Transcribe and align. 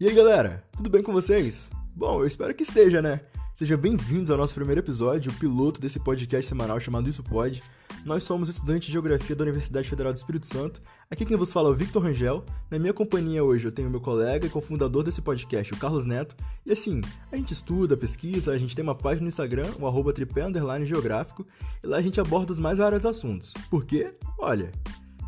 E 0.00 0.08
aí 0.08 0.14
galera, 0.14 0.64
tudo 0.76 0.90
bem 0.90 1.04
com 1.04 1.12
vocês? 1.12 1.70
Bom, 1.94 2.18
eu 2.18 2.26
espero 2.26 2.52
que 2.52 2.64
esteja, 2.64 3.00
né? 3.00 3.20
Sejam 3.54 3.78
bem-vindos 3.78 4.28
ao 4.28 4.36
nosso 4.36 4.52
primeiro 4.52 4.80
episódio, 4.80 5.30
o 5.30 5.34
piloto 5.36 5.80
desse 5.80 6.00
podcast 6.00 6.48
semanal 6.48 6.80
chamado 6.80 7.08
Isso 7.08 7.22
Pode. 7.22 7.62
Nós 8.04 8.24
somos 8.24 8.48
estudantes 8.48 8.86
de 8.86 8.92
Geografia 8.92 9.36
da 9.36 9.44
Universidade 9.44 9.88
Federal 9.88 10.12
do 10.12 10.16
Espírito 10.16 10.48
Santo. 10.48 10.82
Aqui 11.08 11.24
quem 11.24 11.36
vos 11.36 11.52
fala 11.52 11.68
é 11.68 11.70
o 11.72 11.76
Victor 11.76 12.02
Rangel. 12.02 12.44
Na 12.68 12.76
minha 12.76 12.92
companhia 12.92 13.44
hoje 13.44 13.68
eu 13.68 13.72
tenho 13.72 13.88
meu 13.88 14.00
colega 14.00 14.48
e 14.48 14.50
cofundador 14.50 15.04
desse 15.04 15.22
podcast, 15.22 15.72
o 15.72 15.76
Carlos 15.76 16.04
Neto. 16.04 16.34
E 16.66 16.72
assim, 16.72 17.00
a 17.30 17.36
gente 17.36 17.52
estuda, 17.52 17.96
pesquisa, 17.96 18.50
a 18.50 18.58
gente 18.58 18.74
tem 18.74 18.82
uma 18.82 18.96
página 18.96 19.22
no 19.22 19.28
Instagram, 19.28 19.70
o 19.78 19.86
arroba 19.86 20.12
geográfico, 20.84 21.46
e 21.84 21.86
lá 21.86 21.98
a 21.98 22.02
gente 22.02 22.20
aborda 22.20 22.50
os 22.50 22.58
mais 22.58 22.78
vários 22.78 23.06
assuntos. 23.06 23.54
Por 23.70 23.84
quê? 23.84 24.12
Olha, 24.40 24.72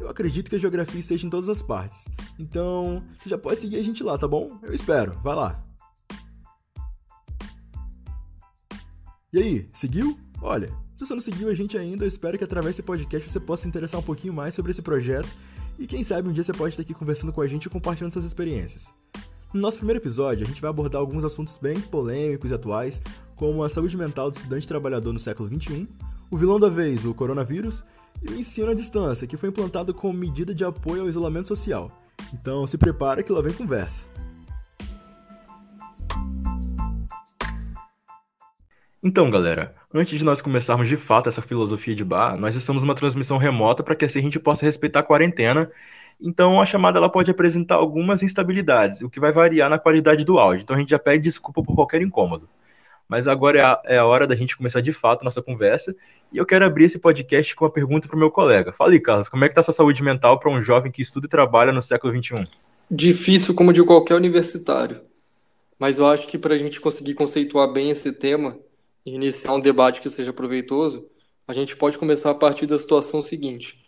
eu 0.00 0.08
acredito 0.08 0.48
que 0.50 0.56
a 0.56 0.58
geografia 0.58 1.00
esteja 1.00 1.26
em 1.26 1.30
todas 1.30 1.48
as 1.48 1.62
partes. 1.62 2.06
Então, 2.38 3.02
você 3.18 3.28
já 3.28 3.38
pode 3.38 3.60
seguir 3.60 3.76
a 3.76 3.82
gente 3.82 4.02
lá, 4.02 4.16
tá 4.18 4.28
bom? 4.28 4.58
Eu 4.62 4.74
espero. 4.74 5.12
Vai 5.22 5.34
lá. 5.34 5.64
E 9.32 9.38
aí, 9.38 9.68
seguiu? 9.74 10.18
Olha, 10.40 10.68
se 10.96 11.04
você 11.04 11.14
não 11.14 11.20
seguiu 11.20 11.48
a 11.48 11.54
gente 11.54 11.76
ainda, 11.76 12.04
eu 12.04 12.08
espero 12.08 12.38
que 12.38 12.44
através 12.44 12.76
desse 12.76 12.82
podcast 12.82 13.30
você 13.30 13.40
possa 13.40 13.62
se 13.62 13.68
interessar 13.68 14.00
um 14.00 14.02
pouquinho 14.02 14.32
mais 14.32 14.54
sobre 14.54 14.70
esse 14.70 14.80
projeto 14.80 15.28
e 15.78 15.86
quem 15.86 16.02
sabe 16.02 16.28
um 16.28 16.32
dia 16.32 16.42
você 16.42 16.52
pode 16.52 16.72
estar 16.72 16.82
aqui 16.82 16.94
conversando 16.94 17.32
com 17.32 17.40
a 17.40 17.46
gente 17.46 17.66
e 17.66 17.70
compartilhando 17.70 18.12
suas 18.12 18.24
experiências. 18.24 18.92
No 19.52 19.60
nosso 19.60 19.76
primeiro 19.76 20.00
episódio, 20.00 20.44
a 20.44 20.48
gente 20.48 20.60
vai 20.60 20.70
abordar 20.70 21.00
alguns 21.00 21.24
assuntos 21.24 21.58
bem 21.58 21.80
polêmicos 21.80 22.50
e 22.50 22.54
atuais, 22.54 23.00
como 23.34 23.62
a 23.62 23.68
saúde 23.68 23.96
mental 23.96 24.30
do 24.30 24.36
estudante 24.36 24.66
trabalhador 24.66 25.12
no 25.12 25.18
século 25.18 25.48
XXI, 25.48 25.86
o 26.30 26.36
vilão 26.36 26.58
da 26.58 26.68
vez, 26.68 27.04
o 27.04 27.14
coronavírus, 27.14 27.84
e 28.22 28.30
o 28.30 28.38
ensino 28.38 28.70
à 28.70 28.74
distância, 28.74 29.26
que 29.26 29.36
foi 29.36 29.48
implantado 29.48 29.92
como 29.92 30.18
medida 30.18 30.54
de 30.54 30.64
apoio 30.64 31.02
ao 31.02 31.08
isolamento 31.08 31.48
social. 31.48 31.90
Então 32.32 32.66
se 32.66 32.78
prepara 32.78 33.22
que 33.22 33.32
lá 33.32 33.40
vem 33.40 33.52
conversa. 33.52 34.06
Então, 39.02 39.30
galera, 39.30 39.72
antes 39.94 40.18
de 40.18 40.24
nós 40.24 40.40
começarmos 40.40 40.88
de 40.88 40.96
fato 40.96 41.28
essa 41.28 41.40
filosofia 41.40 41.94
de 41.94 42.04
bar, 42.04 42.36
nós 42.36 42.56
estamos 42.56 42.82
numa 42.82 42.94
transmissão 42.94 43.38
remota 43.38 43.82
para 43.82 43.94
que 43.94 44.04
assim 44.04 44.18
a 44.18 44.22
gente 44.22 44.40
possa 44.40 44.64
respeitar 44.64 45.00
a 45.00 45.04
quarentena. 45.04 45.70
Então, 46.20 46.60
a 46.60 46.66
chamada 46.66 46.98
ela 46.98 47.08
pode 47.08 47.30
apresentar 47.30 47.76
algumas 47.76 48.22
instabilidades, 48.22 49.02
o 49.02 49.10
que 49.10 49.20
vai 49.20 49.30
variar 49.30 49.70
na 49.70 49.78
qualidade 49.78 50.24
do 50.24 50.38
áudio. 50.38 50.62
Então, 50.64 50.74
a 50.74 50.78
gente 50.80 50.90
já 50.90 50.98
pede 50.98 51.22
desculpa 51.22 51.62
por 51.62 51.76
qualquer 51.76 52.02
incômodo. 52.02 52.48
Mas 53.08 53.28
agora 53.28 53.58
é 53.58 53.62
a, 53.62 53.82
é 53.84 53.98
a 53.98 54.04
hora 54.04 54.26
da 54.26 54.34
gente 54.34 54.56
começar 54.56 54.80
de 54.80 54.92
fato 54.92 55.20
a 55.20 55.24
nossa 55.24 55.40
conversa. 55.40 55.94
E 56.32 56.38
eu 56.38 56.46
quero 56.46 56.64
abrir 56.64 56.84
esse 56.84 56.98
podcast 56.98 57.54
com 57.54 57.64
uma 57.64 57.70
pergunta 57.70 58.08
para 58.08 58.16
o 58.16 58.18
meu 58.18 58.30
colega. 58.30 58.72
Fala 58.72 58.92
aí, 58.92 59.00
Carlos, 59.00 59.28
como 59.28 59.44
é 59.44 59.48
que 59.48 59.52
está 59.52 59.62
sua 59.62 59.74
saúde 59.74 60.02
mental 60.02 60.38
para 60.38 60.50
um 60.50 60.60
jovem 60.60 60.90
que 60.90 61.02
estuda 61.02 61.26
e 61.26 61.30
trabalha 61.30 61.72
no 61.72 61.82
século 61.82 62.12
XXI? 62.12 62.48
Difícil 62.90 63.54
como 63.54 63.72
de 63.72 63.82
qualquer 63.84 64.14
universitário. 64.14 65.00
Mas 65.78 65.98
eu 65.98 66.06
acho 66.06 66.26
que 66.26 66.38
para 66.38 66.54
a 66.54 66.58
gente 66.58 66.80
conseguir 66.80 67.14
conceituar 67.14 67.72
bem 67.72 67.90
esse 67.90 68.12
tema 68.12 68.58
e 69.04 69.14
iniciar 69.14 69.52
um 69.52 69.60
debate 69.60 70.00
que 70.00 70.10
seja 70.10 70.32
proveitoso, 70.32 71.06
a 71.46 71.52
gente 71.52 71.76
pode 71.76 71.98
começar 71.98 72.30
a 72.30 72.34
partir 72.34 72.66
da 72.66 72.78
situação 72.78 73.22
seguinte: 73.22 73.78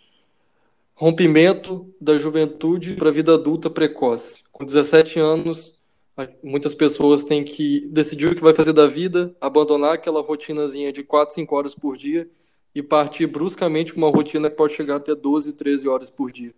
rompimento 0.95 1.93
da 2.01 2.17
juventude 2.17 2.95
para 2.95 3.09
a 3.09 3.13
vida 3.13 3.35
adulta 3.35 3.71
precoce. 3.71 4.45
Com 4.53 4.65
17 4.65 5.19
anos, 5.19 5.78
muitas 6.43 6.75
pessoas 6.75 7.25
têm 7.25 7.45
que 7.45 7.87
decidir 7.91 8.27
o 8.27 8.35
que 8.35 8.43
vai 8.43 8.55
fazer 8.55 8.73
da 8.73 8.87
vida, 8.87 9.35
abandonar 9.41 9.95
aquela 9.95 10.21
rotinazinha 10.21 10.93
de 10.93 11.03
4, 11.03 11.35
5 11.35 11.57
horas 11.57 11.75
por 11.75 11.97
dia 11.97 12.29
e 12.75 12.83
partir 12.83 13.27
bruscamente 13.27 13.93
para 13.93 13.99
uma 13.99 14.11
rotina 14.11 14.51
que 14.51 14.57
pode 14.57 14.73
chegar 14.73 14.97
até 14.97 15.15
12, 15.15 15.53
13 15.53 15.89
horas 15.89 16.11
por 16.11 16.31
dia. 16.33 16.55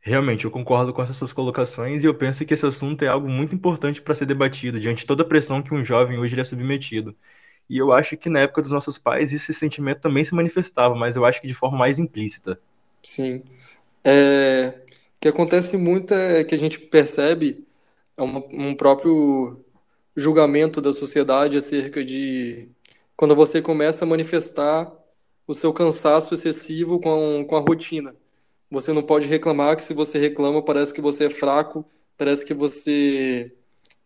Realmente, 0.00 0.44
eu 0.44 0.50
concordo 0.50 0.92
com 0.92 1.02
essas 1.02 1.32
colocações 1.32 2.04
e 2.04 2.06
eu 2.06 2.14
penso 2.14 2.44
que 2.44 2.54
esse 2.54 2.64
assunto 2.64 3.02
é 3.04 3.08
algo 3.08 3.28
muito 3.28 3.54
importante 3.54 4.00
para 4.00 4.14
ser 4.14 4.26
debatido 4.26 4.78
diante 4.78 5.00
de 5.00 5.06
toda 5.06 5.24
a 5.24 5.26
pressão 5.26 5.60
que 5.60 5.74
um 5.74 5.84
jovem 5.84 6.16
hoje 6.16 6.38
é 6.38 6.44
submetido. 6.44 7.14
E 7.68 7.76
eu 7.76 7.92
acho 7.92 8.16
que 8.16 8.28
na 8.28 8.40
época 8.40 8.62
dos 8.62 8.70
nossos 8.70 8.98
pais 8.98 9.32
esse 9.32 9.52
sentimento 9.52 10.00
também 10.00 10.24
se 10.24 10.32
manifestava, 10.32 10.94
mas 10.94 11.16
eu 11.16 11.24
acho 11.24 11.40
que 11.40 11.48
de 11.48 11.54
forma 11.54 11.76
mais 11.76 11.98
implícita. 11.98 12.60
Sim. 13.02 13.42
É... 14.04 14.74
O 15.16 15.20
que 15.20 15.28
acontece 15.28 15.76
muito 15.76 16.14
é 16.14 16.44
que 16.44 16.54
a 16.54 16.58
gente 16.58 16.78
percebe 16.78 17.65
é 18.16 18.22
uma, 18.22 18.42
um 18.50 18.74
próprio 18.74 19.64
julgamento 20.14 20.80
da 20.80 20.92
sociedade 20.92 21.56
acerca 21.56 22.04
de 22.04 22.68
quando 23.16 23.34
você 23.34 23.60
começa 23.60 24.04
a 24.04 24.08
manifestar 24.08 24.92
o 25.46 25.54
seu 25.54 25.72
cansaço 25.72 26.34
excessivo 26.34 26.98
com, 27.00 27.44
com 27.46 27.56
a 27.56 27.60
rotina. 27.60 28.14
Você 28.70 28.92
não 28.92 29.02
pode 29.02 29.26
reclamar 29.26 29.76
que 29.76 29.84
se 29.84 29.94
você 29.94 30.18
reclama 30.18 30.62
parece 30.62 30.92
que 30.92 31.00
você 31.00 31.26
é 31.26 31.30
fraco, 31.30 31.84
parece 32.16 32.44
que 32.44 32.54
você 32.54 33.54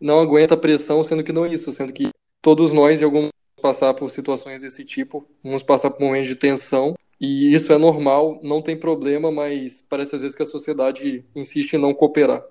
não 0.01 0.21
aguenta 0.21 0.55
a 0.55 0.57
pressão, 0.57 1.03
sendo 1.03 1.25
que 1.25 1.33
não 1.33 1.45
é 1.45 1.53
isso, 1.53 1.73
sendo 1.73 1.93
que 1.93 2.09
todos 2.43 2.73
nós 2.73 3.01
em 3.01 3.05
algum 3.05 3.29
passar 3.61 3.95
por 3.95 4.11
situações 4.11 4.63
desse 4.63 4.85
tipo, 4.85 5.27
vamos 5.43 5.63
passar 5.63 5.91
por 5.91 6.01
momentos 6.01 6.29
de 6.29 6.37
tensão, 6.37 6.95
e 7.21 7.53
isso 7.53 7.73
é 7.73 7.79
normal, 7.79 8.41
não 8.43 8.63
tem 8.63 8.77
problema, 8.77 9.31
mas 9.31 9.83
parece 9.83 10.17
às 10.17 10.23
vezes 10.23 10.37
que 10.37 10.43
a 10.43 10.47
sociedade 10.47 11.25
insiste 11.35 11.75
em 11.75 11.79
não 11.79 11.93
cooperar. 11.93 12.43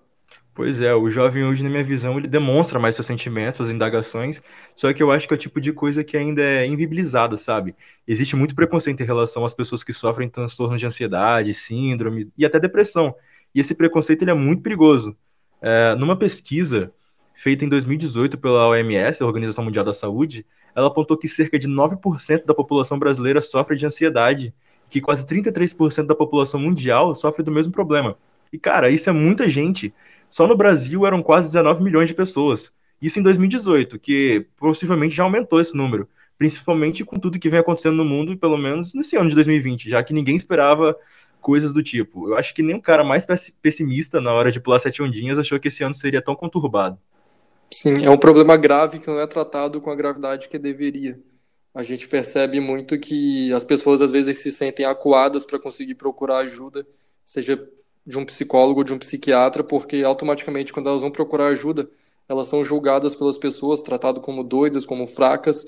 Pois 0.59 0.81
é, 0.81 0.93
o 0.93 1.09
jovem 1.09 1.45
hoje, 1.45 1.63
na 1.63 1.69
minha 1.69 1.85
visão, 1.85 2.17
ele 2.17 2.27
demonstra 2.27 2.77
mais 2.77 2.93
seus 2.93 3.07
sentimentos, 3.07 3.55
suas 3.55 3.69
indagações, 3.69 4.43
só 4.75 4.91
que 4.91 5.01
eu 5.01 5.09
acho 5.09 5.25
que 5.25 5.33
é 5.33 5.37
o 5.37 5.39
tipo 5.39 5.61
de 5.61 5.71
coisa 5.71 6.03
que 6.03 6.17
ainda 6.17 6.41
é 6.41 6.65
invibilizado, 6.65 7.37
sabe? 7.37 7.73
Existe 8.05 8.35
muito 8.35 8.53
preconceito 8.53 8.99
em 8.99 9.05
relação 9.05 9.45
às 9.45 9.53
pessoas 9.53 9.85
que 9.85 9.93
sofrem 9.93 10.27
transtornos 10.27 10.77
de 10.77 10.85
ansiedade, 10.85 11.53
síndrome 11.53 12.29
e 12.37 12.45
até 12.45 12.59
depressão. 12.59 13.15
E 13.55 13.61
esse 13.61 13.73
preconceito 13.73 14.23
ele 14.23 14.31
é 14.31 14.33
muito 14.33 14.61
perigoso. 14.61 15.15
É, 15.61 15.95
numa 15.95 16.17
pesquisa 16.17 16.91
feita 17.33 17.63
em 17.63 17.69
2018 17.69 18.37
pela 18.37 18.67
OMS, 18.67 19.23
a 19.23 19.25
Organização 19.25 19.63
Mundial 19.63 19.85
da 19.85 19.93
Saúde, 19.93 20.45
ela 20.75 20.87
apontou 20.87 21.15
que 21.15 21.29
cerca 21.29 21.57
de 21.57 21.69
9% 21.69 22.45
da 22.45 22.53
população 22.53 22.99
brasileira 22.99 23.39
sofre 23.39 23.77
de 23.77 23.85
ansiedade, 23.85 24.53
que 24.89 24.99
quase 24.99 25.25
33% 25.25 26.05
da 26.05 26.15
população 26.15 26.59
mundial 26.59 27.15
sofre 27.15 27.43
do 27.43 27.49
mesmo 27.49 27.71
problema. 27.71 28.17
E, 28.51 28.57
cara, 28.57 28.89
isso 28.89 29.09
é 29.09 29.13
muita 29.13 29.49
gente. 29.49 29.93
Só 30.29 30.47
no 30.47 30.55
Brasil 30.55 31.05
eram 31.05 31.23
quase 31.23 31.47
19 31.49 31.83
milhões 31.83 32.07
de 32.07 32.13
pessoas. 32.13 32.71
Isso 33.01 33.19
em 33.19 33.23
2018, 33.23 33.97
que 33.97 34.45
possivelmente 34.57 35.15
já 35.15 35.23
aumentou 35.23 35.59
esse 35.59 35.75
número, 35.75 36.07
principalmente 36.37 37.03
com 37.03 37.17
tudo 37.17 37.39
que 37.39 37.49
vem 37.49 37.59
acontecendo 37.59 37.95
no 37.95 38.05
mundo, 38.05 38.37
pelo 38.37 38.57
menos 38.57 38.93
nesse 38.93 39.15
ano 39.15 39.29
de 39.29 39.35
2020, 39.35 39.89
já 39.89 40.03
que 40.03 40.13
ninguém 40.13 40.35
esperava 40.35 40.95
coisas 41.41 41.73
do 41.73 41.81
tipo. 41.81 42.29
Eu 42.29 42.37
acho 42.37 42.53
que 42.53 42.61
nem 42.61 42.75
o 42.75 42.81
cara 42.81 43.03
mais 43.03 43.25
pessimista 43.61 44.19
na 44.19 44.33
hora 44.33 44.51
de 44.51 44.59
pular 44.59 44.79
sete 44.79 45.01
ondinhas 45.01 45.39
achou 45.39 45.59
que 45.59 45.69
esse 45.69 45.83
ano 45.83 45.95
seria 45.95 46.21
tão 46.21 46.35
conturbado. 46.35 46.99
Sim, 47.71 48.03
é 48.03 48.09
um 48.09 48.17
problema 48.17 48.57
grave 48.57 48.99
que 48.99 49.07
não 49.07 49.19
é 49.19 49.27
tratado 49.27 49.79
com 49.79 49.91
a 49.91 49.95
gravidade 49.95 50.49
que 50.49 50.57
deveria. 50.57 51.19
A 51.73 51.83
gente 51.83 52.07
percebe 52.07 52.59
muito 52.59 52.97
que 52.97 53.53
as 53.53 53.63
pessoas 53.63 54.01
às 54.01 54.11
vezes 54.11 54.39
se 54.39 54.51
sentem 54.51 54.85
acuadas 54.85 55.45
para 55.45 55.59
conseguir 55.59 55.95
procurar 55.95 56.39
ajuda, 56.39 56.85
seja 57.23 57.63
de 58.05 58.17
um 58.17 58.25
psicólogo 58.25 58.83
de 58.83 58.93
um 58.93 58.99
psiquiatra, 58.99 59.63
porque 59.63 60.03
automaticamente 60.03 60.73
quando 60.73 60.89
elas 60.89 61.01
vão 61.01 61.11
procurar 61.11 61.47
ajuda, 61.47 61.89
elas 62.27 62.47
são 62.47 62.63
julgadas 62.63 63.15
pelas 63.15 63.37
pessoas, 63.37 63.81
tratadas 63.81 64.23
como 64.23 64.43
doidas, 64.43 64.85
como 64.85 65.07
fracas, 65.07 65.67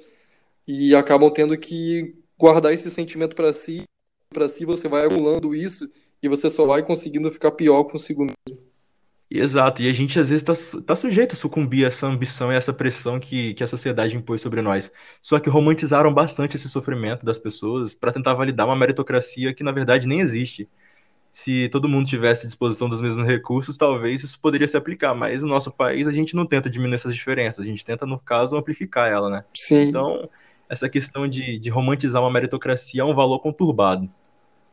e 0.68 0.96
acabam 0.96 1.31
tendo 1.31 1.58
que 1.58 2.16
guardar 2.38 2.74
esse 2.74 2.90
sentimento 2.90 3.36
para 3.36 3.52
si. 3.52 3.84
Para 4.30 4.47
si 4.47 4.64
você 4.64 4.88
vai 4.88 5.06
acumulando 5.06 5.53
isso 5.56 5.91
e 6.22 6.30
você 6.30 6.50
só 6.50 6.66
vai 6.66 6.84
conseguindo 6.84 7.30
ficar 7.31 7.52
pior 7.52 7.84
consigo 7.86 8.25
mesmo. 8.25 8.72
Exato, 9.34 9.81
e 9.81 9.90
a 9.90 9.94
gente 9.94 10.20
às 10.20 10.30
vezes 10.30 10.47
está 10.47 10.81
tá 10.81 10.94
sujeito 10.94 11.34
a 11.34 11.36
sucumbir 11.38 11.86
a 11.86 11.88
essa 11.88 12.06
ambição 12.06 12.52
e 12.52 12.56
essa 12.56 12.74
pressão 12.74 13.18
que, 13.18 13.53
que 13.53 13.64
a 13.64 13.68
sociedade 13.68 14.18
impôs 14.18 14.41
sobre 14.41 14.62
nós. 14.62 14.91
Só 15.22 15.40
que 15.40 15.50
romantizaram 15.50 16.14
bastante 16.14 16.58
esse 16.58 16.70
sofrimento 16.70 17.25
das 17.25 17.40
pessoas 17.40 17.96
para 17.96 18.12
tentar 18.12 18.34
validar 18.34 18.68
uma 18.68 18.75
meritocracia 18.75 19.53
que 19.53 19.64
na 19.64 19.72
verdade 19.72 20.06
nem 20.06 20.20
existe. 20.20 20.70
Se 21.32 21.70
todo 21.70 21.88
mundo 21.88 22.08
tivesse 22.08 22.46
disposição 22.46 22.90
dos 22.90 23.00
mesmos 23.00 23.26
recursos, 23.26 23.78
talvez 23.78 24.24
isso 24.24 24.40
poderia 24.40 24.68
se 24.68 24.76
aplicar, 24.76 25.16
mas 25.16 25.42
no 25.42 25.48
nosso 25.48 25.72
país 25.72 26.08
a 26.08 26.12
gente 26.12 26.36
não 26.36 26.46
tenta 26.46 26.70
diminuir 26.70 26.96
essas 26.96 27.16
diferenças, 27.16 27.64
a 27.64 27.68
gente 27.68 27.86
tenta, 27.86 28.06
no 28.06 28.20
caso, 28.20 28.58
amplificar 28.58 29.10
ela, 29.10 29.30
né? 29.30 29.46
Sim. 29.54 29.84
Então, 29.84 30.30
essa 30.68 30.90
questão 30.90 31.28
de, 31.28 31.58
de 31.58 31.70
romantizar 31.70 32.22
uma 32.22 32.32
meritocracia 32.32 33.02
é 33.02 33.06
um 33.06 33.16
valor 33.16 33.40
conturbado. 33.40 34.10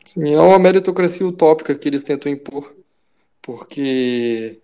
Sim, 0.03 0.33
é 0.33 0.39
uma 0.39 0.59
meritocracia 0.59 1.25
utópica 1.25 1.73
que 1.75 1.87
eles 1.87 2.03
tentam 2.03 2.31
impor 2.31 2.73
porque 3.49 4.61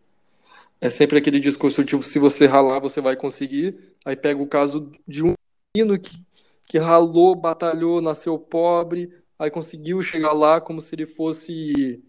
é 0.79 0.89
sempre 0.91 1.17
aquele 1.17 1.39
discurso 1.39 1.83
tipo, 1.83 2.03
se 2.03 2.19
você 2.19 2.45
ralar, 2.45 2.79
você 2.79 3.01
vai 3.01 3.15
conseguir. 3.15 3.95
Aí 4.05 4.15
pega 4.15 4.39
o 4.39 4.47
caso 4.47 4.91
de 5.07 5.23
um 5.23 5.33
menino 5.75 5.97
que, 5.97 6.15
que 6.69 6.77
ralou, 6.77 7.35
batalhou, 7.35 8.01
nasceu 8.01 8.37
pobre, 8.37 9.11
aí 9.39 9.51
conseguiu 9.51 10.01
chegar 10.01 10.33
lá 10.33 10.61
como 10.61 10.81
se 10.81 10.95
ele 10.95 11.05
fosse 11.05 12.03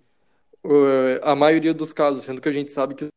uh, 0.65 1.21
a 1.23 1.37
maioria 1.37 1.75
dos 1.75 1.93
casos, 1.93 2.25
sendo 2.25 2.41
que 2.41 2.49
a 2.49 2.53
gente 2.53 2.71
sabe 2.73 2.95
que, 2.95 3.09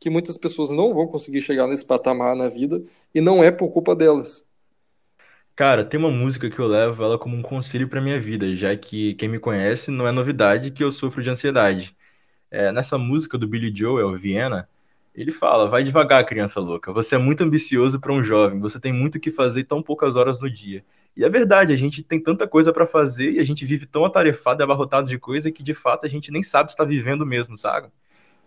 que 0.00 0.10
muitas 0.10 0.38
pessoas 0.38 0.70
não 0.70 0.94
vão 0.94 1.06
conseguir 1.08 1.42
chegar 1.42 1.66
nesse 1.68 1.86
patamar 1.86 2.36
na 2.36 2.48
vida, 2.48 2.82
e 3.14 3.20
não 3.20 3.44
é 3.44 3.50
por 3.52 3.70
culpa 3.72 3.96
delas. 3.96 4.48
Cara, 5.56 5.84
tem 5.84 5.98
uma 6.00 6.10
música 6.10 6.50
que 6.50 6.58
eu 6.58 6.66
levo 6.66 7.02
ela 7.04 7.18
como 7.18 7.36
um 7.36 7.42
conselho 7.42 7.88
para 7.88 8.00
minha 8.00 8.18
vida, 8.18 8.54
já 8.56 8.76
que 8.76 9.14
quem 9.14 9.28
me 9.28 9.38
conhece 9.38 9.90
não 9.90 10.06
é 10.06 10.10
novidade 10.12 10.70
que 10.72 10.82
eu 10.82 10.90
sofro 10.90 11.22
de 11.22 11.30
ansiedade. 11.30 11.96
É, 12.50 12.72
nessa 12.72 12.98
música 12.98 13.38
do 13.38 13.48
Billy 13.48 13.74
Joel, 13.76 14.14
Viena, 14.16 14.68
Ele 15.14 15.32
fala: 15.32 15.68
vai 15.68 15.84
devagar, 15.84 16.26
criança 16.26 16.60
louca. 16.60 16.92
Você 16.92 17.16
é 17.16 17.18
muito 17.18 17.42
ambicioso 17.44 18.00
para 18.00 18.12
um 18.12 18.22
jovem. 18.22 18.60
Você 18.60 18.80
tem 18.80 18.92
muito 18.92 19.16
o 19.16 19.20
que 19.20 19.30
fazer 19.30 19.60
e 19.62 19.64
tão 19.64 19.82
poucas 19.82 20.16
horas 20.16 20.40
no 20.40 20.50
dia. 20.50 20.84
E 21.16 21.24
é 21.24 21.28
verdade, 21.28 21.72
a 21.72 21.76
gente 21.76 22.02
tem 22.02 22.18
tanta 22.18 22.46
coisa 22.46 22.72
para 22.72 22.86
fazer 22.86 23.32
e 23.32 23.38
a 23.38 23.44
gente 23.44 23.64
vive 23.64 23.86
tão 23.86 24.04
atarefado 24.04 24.60
e 24.60 24.64
abarrotado 24.64 25.08
de 25.08 25.18
coisa 25.18 25.50
que 25.50 25.62
de 25.62 25.74
fato 25.74 26.04
a 26.04 26.08
gente 26.08 26.32
nem 26.32 26.42
sabe 26.42 26.70
se 26.70 26.74
está 26.74 26.84
vivendo 26.84 27.24
mesmo, 27.24 27.56
sabe? 27.56 27.88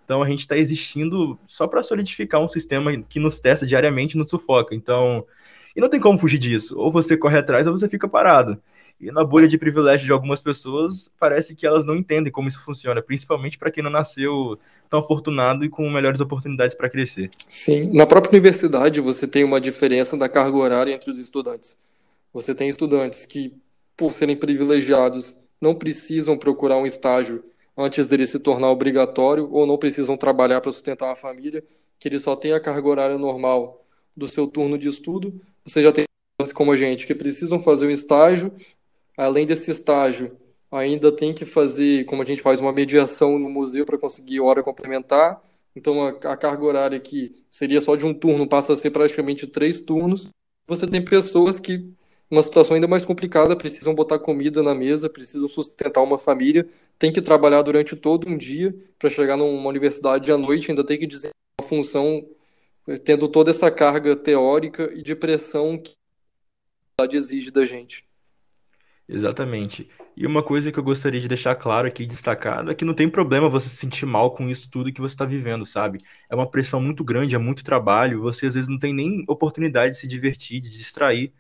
Então 0.04 0.22
a 0.22 0.30
gente 0.30 0.42
está 0.42 0.58
existindo 0.58 1.38
só 1.48 1.68
para 1.68 1.84
solidificar 1.84 2.42
um 2.42 2.48
sistema 2.48 2.92
que 3.10 3.19
nos 3.19 3.40
testa 3.40 3.66
diariamente 3.66 4.16
e 4.16 4.18
nos 4.18 4.30
sufoca. 4.30 4.75
Então, 4.75 5.25
e 5.75 5.81
não 5.81 5.90
tem 5.90 6.00
como 6.00 6.19
fugir 6.19 6.38
disso. 6.38 6.78
Ou 6.78 6.92
você 6.92 7.16
corre 7.16 7.38
atrás 7.38 7.68
ou 7.68 7.78
você 7.78 7.88
fica 7.88 8.08
parado. 8.08 8.58
E 9.00 9.12
na 9.12 9.24
bolha 9.24 9.48
de 9.48 9.58
privilégio 9.58 10.06
de 10.06 10.12
algumas 10.12 10.42
pessoas, 10.42 11.12
parece 11.19 11.56
que 11.56 11.68
elas 11.68 11.86
não 11.86 11.96
entendem 11.96 12.31
como 12.31 12.48
isso 12.48 12.64
funciona, 12.64 13.02
principalmente 13.02 13.58
para 13.58 13.69
quem 13.69 13.84
não 13.84 13.92
nasceu 13.92 14.58
tão 14.90 15.00
afortunado 15.00 15.64
e 15.64 15.69
com 15.69 15.88
melhores 15.90 16.19
oportunidades 16.19 16.75
para 16.75 16.90
crescer. 16.90 17.30
Sim, 17.48 17.94
na 17.94 18.08
própria 18.08 18.31
universidade 18.31 19.00
você 19.00 19.28
tem 19.28 19.44
uma 19.44 19.62
diferença 19.62 20.18
da 20.18 20.28
carga 20.28 20.58
horária 20.58 20.94
entre 20.94 21.12
os 21.12 21.18
estudantes. 21.19 21.78
Você 22.33 22.53
tem 22.53 22.69
estudantes 22.69 23.25
que, 23.25 23.53
por 23.95 24.13
serem 24.13 24.35
privilegiados, 24.35 25.35
não 25.59 25.75
precisam 25.75 26.38
procurar 26.38 26.77
um 26.77 26.85
estágio 26.85 27.44
antes 27.75 28.07
dele 28.07 28.25
se 28.25 28.39
tornar 28.39 28.71
obrigatório 28.71 29.50
ou 29.51 29.65
não 29.65 29.77
precisam 29.77 30.18
trabalhar 30.18 30.62
para 30.62 30.71
sustentar 30.71 31.07
uma 31.07 31.15
família, 31.15 31.63
que 32.00 32.07
ele 32.07 32.19
só 32.19 32.35
tem 32.35 32.53
a 32.53 32.59
carga 32.59 32.88
horária 32.88 33.18
normal 33.18 33.85
do 34.15 34.27
seu 34.27 34.47
turno 34.47 34.77
de 34.77 34.88
estudo. 34.88 35.39
Você 35.65 35.81
já 35.81 35.91
tem 35.91 36.06
como 36.53 36.71
a 36.71 36.75
gente 36.75 37.06
que 37.06 37.15
precisam 37.15 37.59
fazer 37.59 37.88
um 37.88 37.91
estágio, 37.91 38.51
além 39.15 39.45
desse 39.45 39.71
estágio, 39.71 40.38
ainda 40.71 41.12
tem 41.12 41.33
que 41.33 41.45
fazer, 41.45 42.06
como 42.06 42.21
a 42.21 42.25
gente 42.25 42.41
faz 42.41 42.59
uma 42.59 42.71
mediação 42.71 43.39
no 43.39 43.50
museu 43.50 43.85
para 43.85 43.97
conseguir 43.97 44.39
hora 44.39 44.62
complementar. 44.62 45.41
Então 45.75 46.03
a 46.06 46.38
carga 46.38 46.63
horária 46.63 47.00
que 47.00 47.35
seria 47.50 47.80
só 47.80 47.95
de 47.95 48.06
um 48.06 48.13
turno 48.13 48.47
passa 48.47 48.73
a 48.73 48.75
ser 48.75 48.91
praticamente 48.91 49.47
três 49.47 49.80
turnos. 49.80 50.30
Você 50.68 50.88
tem 50.88 51.03
pessoas 51.03 51.59
que 51.59 51.91
uma 52.29 52.44
situação 52.44 52.75
ainda 52.75 52.88
mais 52.88 53.06
complicada, 53.06 53.56
precisam 53.56 53.95
botar 53.95 54.19
comida 54.19 54.62
na 54.62 54.75
mesa, 54.75 55.09
precisam 55.09 55.47
sustentar 55.47 56.01
uma 56.01 56.18
família, 56.18 56.68
tem 57.00 57.12
que 57.12 57.21
trabalhar 57.21 57.62
durante 57.62 57.95
todo 57.95 58.27
um 58.27 58.38
dia 58.38 58.75
para 59.00 59.09
chegar 59.09 59.38
numa 59.38 59.69
universidade 59.69 60.31
à 60.31 60.38
noite, 60.38 60.69
ainda 60.69 60.83
tem 60.83 60.97
que 60.97 61.07
dizer 61.07 61.29
uma 61.59 61.68
função 61.68 62.25
tendo 63.03 63.27
toda 63.27 63.50
essa 63.50 63.69
carga 63.69 64.15
teórica 64.15 64.91
e 64.94 65.01
de 65.01 65.15
pressão 65.15 65.77
que 65.77 65.94
a 67.00 67.03
universidade 67.03 67.18
exige 67.18 67.51
da 67.51 67.65
gente. 67.65 68.06
Exatamente. 69.09 69.89
E 70.15 70.25
uma 70.25 70.44
coisa 70.44 70.71
que 70.71 70.77
eu 70.77 70.83
gostaria 70.83 71.21
de 71.21 71.27
deixar 71.27 71.56
claro 71.56 71.88
aqui, 71.88 72.06
destacado, 72.06 72.71
é 72.71 72.75
que 72.75 72.83
não 72.83 72.94
tem 72.94 73.09
problema 73.09 73.50
você 73.50 73.69
se 73.69 73.75
sentir 73.75 74.06
mal 74.06 74.31
com 74.31 74.50
isso 74.50 74.69
tudo 74.69 74.91
que 74.91 75.00
você 75.00 75.13
está 75.13 75.25
vivendo, 75.25 75.65
sabe? 75.65 76.00
É 76.30 76.35
uma 76.35 76.50
pressão 76.50 76.81
muito 76.81 77.03
grande, 77.03 77.35
é 77.35 77.38
muito 77.38 77.63
trabalho, 77.63 78.21
você 78.21 78.47
às 78.47 78.56
vezes 78.56 78.68
não 78.68 78.80
tem 78.80 78.94
nem 78.94 79.23
oportunidade 79.27 79.94
de 79.94 80.00
se 80.00 80.07
divertir, 80.07 80.59
de 80.59 80.69
distrair. 80.69 81.31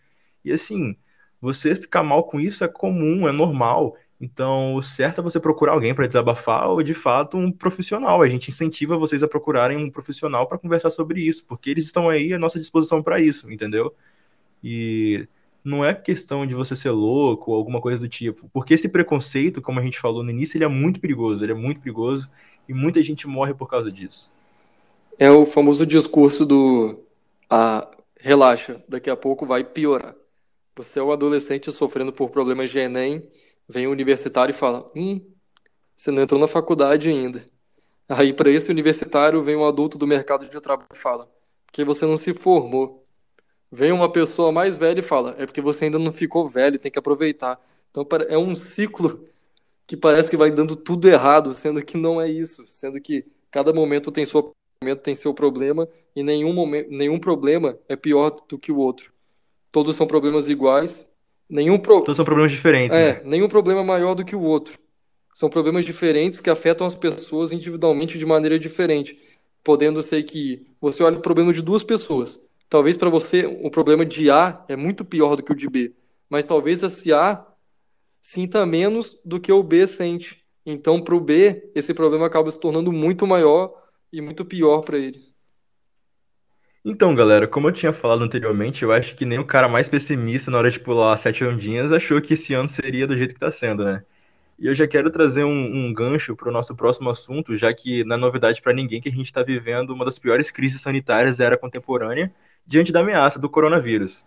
E 0.47 0.51
assim, 0.51 0.95
você 1.41 1.75
ficar 1.75 2.03
mal 2.03 2.23
com 2.23 2.39
isso 2.39 2.63
é 2.63 2.67
comum, 2.67 3.27
é 3.27 3.31
normal. 3.31 3.95
Então, 4.19 4.75
o 4.75 4.81
certo 4.81 5.21
é 5.21 5.23
você 5.23 5.39
procurar 5.39 5.73
alguém 5.73 5.93
para 5.93 6.07
desabafar 6.07 6.69
ou, 6.69 6.81
de 6.81 6.93
fato, 6.93 7.37
um 7.37 7.51
profissional. 7.51 8.21
A 8.21 8.27
gente 8.27 8.49
incentiva 8.49 8.97
vocês 8.97 9.21
a 9.21 9.27
procurarem 9.27 9.77
um 9.77 9.91
profissional 9.91 10.47
para 10.47 10.57
conversar 10.57 10.89
sobre 10.89 11.21
isso, 11.21 11.45
porque 11.45 11.69
eles 11.69 11.85
estão 11.85 12.09
aí 12.09 12.33
à 12.33 12.39
nossa 12.39 12.59
disposição 12.59 13.03
para 13.03 13.21
isso, 13.21 13.51
entendeu? 13.51 13.93
E 14.63 15.27
não 15.63 15.85
é 15.85 15.93
questão 15.93 16.47
de 16.47 16.55
você 16.55 16.75
ser 16.75 16.91
louco 16.91 17.51
ou 17.51 17.57
alguma 17.57 17.81
coisa 17.81 17.99
do 17.99 18.07
tipo, 18.07 18.49
porque 18.53 18.73
esse 18.73 18.87
preconceito, 18.89 19.61
como 19.61 19.79
a 19.79 19.83
gente 19.83 19.99
falou 19.99 20.23
no 20.23 20.31
início, 20.31 20.57
ele 20.57 20.63
é 20.63 20.67
muito 20.67 20.99
perigoso, 20.99 21.43
ele 21.43 21.51
é 21.51 21.55
muito 21.55 21.81
perigoso 21.81 22.29
e 22.67 22.73
muita 22.73 23.03
gente 23.03 23.27
morre 23.27 23.53
por 23.53 23.69
causa 23.69 23.91
disso. 23.91 24.31
É 25.19 25.29
o 25.29 25.45
famoso 25.45 25.85
discurso 25.85 26.45
do 26.45 26.99
ah, 27.49 27.89
relaxa, 28.19 28.81
daqui 28.87 29.09
a 29.09 29.15
pouco 29.15 29.45
vai 29.45 29.63
piorar. 29.63 30.15
Você 30.77 30.99
é 30.99 31.03
um 31.03 31.11
adolescente 31.11 31.71
sofrendo 31.71 32.13
por 32.13 32.29
problemas 32.29 32.69
de 32.69 32.77
Enem, 32.77 33.27
vem 33.67 33.87
um 33.87 33.91
universitário 33.91 34.53
e 34.53 34.55
fala: 34.55 34.91
Hum, 34.95 35.19
você 35.95 36.11
não 36.11 36.21
entrou 36.21 36.39
na 36.39 36.47
faculdade 36.47 37.09
ainda. 37.09 37.43
Aí, 38.07 38.31
para 38.31 38.51
esse 38.51 38.71
universitário, 38.71 39.41
vem 39.41 39.55
um 39.55 39.65
adulto 39.65 39.97
do 39.97 40.05
mercado 40.05 40.47
de 40.47 40.61
trabalho 40.61 40.87
e 40.93 40.97
fala: 40.97 41.27
Porque 41.65 41.83
você 41.83 42.05
não 42.05 42.15
se 42.15 42.31
formou. 42.33 43.03
Vem 43.71 43.91
uma 43.91 44.11
pessoa 44.11 44.51
mais 44.51 44.77
velha 44.77 44.99
e 44.99 45.03
fala: 45.03 45.35
É 45.39 45.47
porque 45.47 45.61
você 45.61 45.85
ainda 45.85 45.97
não 45.97 46.13
ficou 46.13 46.47
velho, 46.47 46.77
tem 46.77 46.91
que 46.91 46.99
aproveitar. 46.99 47.59
Então, 47.89 48.07
é 48.29 48.37
um 48.37 48.55
ciclo 48.55 49.27
que 49.87 49.97
parece 49.97 50.29
que 50.29 50.37
vai 50.37 50.51
dando 50.51 50.75
tudo 50.75 51.09
errado, 51.09 51.53
sendo 51.53 51.83
que 51.83 51.97
não 51.97 52.21
é 52.21 52.29
isso. 52.29 52.63
Sendo 52.67 53.01
que 53.01 53.25
cada 53.49 53.73
momento 53.73 54.11
tem, 54.11 54.25
sua, 54.25 54.51
momento 54.83 55.01
tem 55.01 55.15
seu 55.15 55.33
problema 55.33 55.89
e 56.15 56.21
nenhum, 56.21 56.53
momento, 56.53 56.91
nenhum 56.91 57.19
problema 57.19 57.79
é 57.89 57.95
pior 57.95 58.29
do 58.47 58.59
que 58.59 58.71
o 58.71 58.77
outro 58.77 59.16
todos 59.77 59.95
são 59.95 60.07
problemas 60.07 60.49
iguais. 60.49 61.07
Nenhum 61.47 61.77
pro... 61.77 61.99
Todos 62.01 62.15
são 62.15 62.25
problemas 62.25 62.51
diferentes. 62.51 62.97
É, 62.97 63.13
né? 63.13 63.21
nenhum 63.23 63.47
problema 63.47 63.81
é 63.81 63.83
maior 63.83 64.15
do 64.15 64.25
que 64.25 64.35
o 64.35 64.41
outro. 64.41 64.73
São 65.35 65.51
problemas 65.51 65.85
diferentes 65.85 66.39
que 66.39 66.49
afetam 66.49 66.87
as 66.87 66.95
pessoas 66.95 67.51
individualmente 67.51 68.17
de 68.17 68.25
maneira 68.25 68.57
diferente. 68.57 69.19
Podendo 69.63 70.01
ser 70.01 70.23
que 70.23 70.65
você 70.81 71.03
olhe 71.03 71.17
o 71.17 71.21
problema 71.21 71.53
de 71.53 71.61
duas 71.61 71.83
pessoas. 71.83 72.43
Talvez 72.67 72.97
para 72.97 73.07
você 73.11 73.45
o 73.61 73.69
problema 73.69 74.03
de 74.03 74.31
A 74.31 74.65
é 74.67 74.75
muito 74.75 75.05
pior 75.05 75.35
do 75.35 75.43
que 75.43 75.51
o 75.51 75.55
de 75.55 75.69
B. 75.69 75.93
Mas 76.27 76.47
talvez 76.47 76.81
esse 76.81 77.13
A 77.13 77.45
sinta 78.19 78.65
menos 78.65 79.19
do 79.23 79.39
que 79.39 79.51
o 79.51 79.61
B 79.61 79.85
sente. 79.85 80.43
Então, 80.65 80.99
para 80.99 81.13
o 81.13 81.19
B, 81.19 81.69
esse 81.75 81.93
problema 81.93 82.25
acaba 82.25 82.49
se 82.49 82.59
tornando 82.59 82.91
muito 82.91 83.27
maior 83.27 83.79
e 84.11 84.21
muito 84.21 84.43
pior 84.43 84.81
para 84.81 84.97
ele. 84.97 85.21
Então, 86.89 87.13
galera, 87.13 87.45
como 87.45 87.67
eu 87.67 87.73
tinha 87.73 87.91
falado 87.91 88.23
anteriormente, 88.23 88.81
eu 88.81 88.93
acho 88.93 89.13
que 89.13 89.25
nem 89.25 89.37
o 89.37 89.45
cara 89.45 89.67
mais 89.67 89.89
pessimista 89.89 90.49
na 90.49 90.57
hora 90.57 90.71
de 90.71 90.79
pular 90.79 91.17
sete 91.17 91.43
ondinhas 91.43 91.91
achou 91.91 92.21
que 92.21 92.33
esse 92.33 92.53
ano 92.53 92.69
seria 92.69 93.05
do 93.05 93.17
jeito 93.17 93.33
que 93.33 93.39
tá 93.41 93.51
sendo, 93.51 93.83
né? 93.83 94.05
E 94.57 94.67
eu 94.67 94.73
já 94.73 94.87
quero 94.87 95.11
trazer 95.11 95.43
um, 95.43 95.51
um 95.51 95.93
gancho 95.93 96.33
para 96.33 96.47
o 96.47 96.51
nosso 96.51 96.73
próximo 96.77 97.09
assunto, 97.09 97.57
já 97.57 97.73
que 97.73 98.05
não 98.05 98.15
é 98.15 98.19
novidade 98.19 98.61
para 98.61 98.71
ninguém 98.73 99.01
que 99.01 99.09
a 99.09 99.11
gente 99.11 99.25
está 99.25 99.43
vivendo 99.43 99.89
uma 99.89 100.05
das 100.05 100.17
piores 100.17 100.49
crises 100.49 100.81
sanitárias 100.81 101.37
da 101.37 101.45
era 101.45 101.57
contemporânea 101.57 102.33
diante 102.65 102.93
da 102.93 103.01
ameaça 103.01 103.37
do 103.37 103.49
coronavírus. 103.49 104.25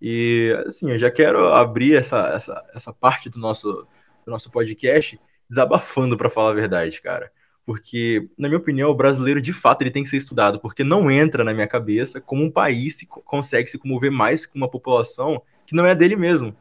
E, 0.00 0.54
assim, 0.66 0.90
eu 0.90 0.98
já 0.98 1.10
quero 1.10 1.48
abrir 1.54 1.96
essa, 1.96 2.28
essa, 2.34 2.62
essa 2.74 2.92
parte 2.92 3.30
do 3.30 3.38
nosso, 3.38 3.86
do 4.26 4.30
nosso 4.30 4.50
podcast 4.50 5.18
desabafando, 5.48 6.18
para 6.18 6.28
falar 6.28 6.50
a 6.50 6.54
verdade, 6.54 7.00
cara 7.00 7.32
porque, 7.66 8.28
na 8.36 8.48
minha 8.48 8.58
opinião, 8.58 8.90
o 8.90 8.94
brasileiro 8.94 9.40
de 9.40 9.52
fato 9.52 9.82
ele 9.82 9.90
tem 9.90 10.02
que 10.02 10.10
ser 10.10 10.18
estudado, 10.18 10.60
porque 10.60 10.84
não 10.84 11.10
entra 11.10 11.42
na 11.42 11.54
minha 11.54 11.66
cabeça 11.66 12.20
como 12.20 12.44
um 12.44 12.50
país 12.50 12.96
se, 12.96 13.06
consegue 13.06 13.70
se 13.70 13.78
comover 13.78 14.12
mais 14.12 14.44
com 14.44 14.58
uma 14.58 14.68
população 14.68 15.40
que 15.66 15.74
não 15.74 15.86
é 15.86 15.94
dele 15.94 16.14
mesmo. 16.14 16.54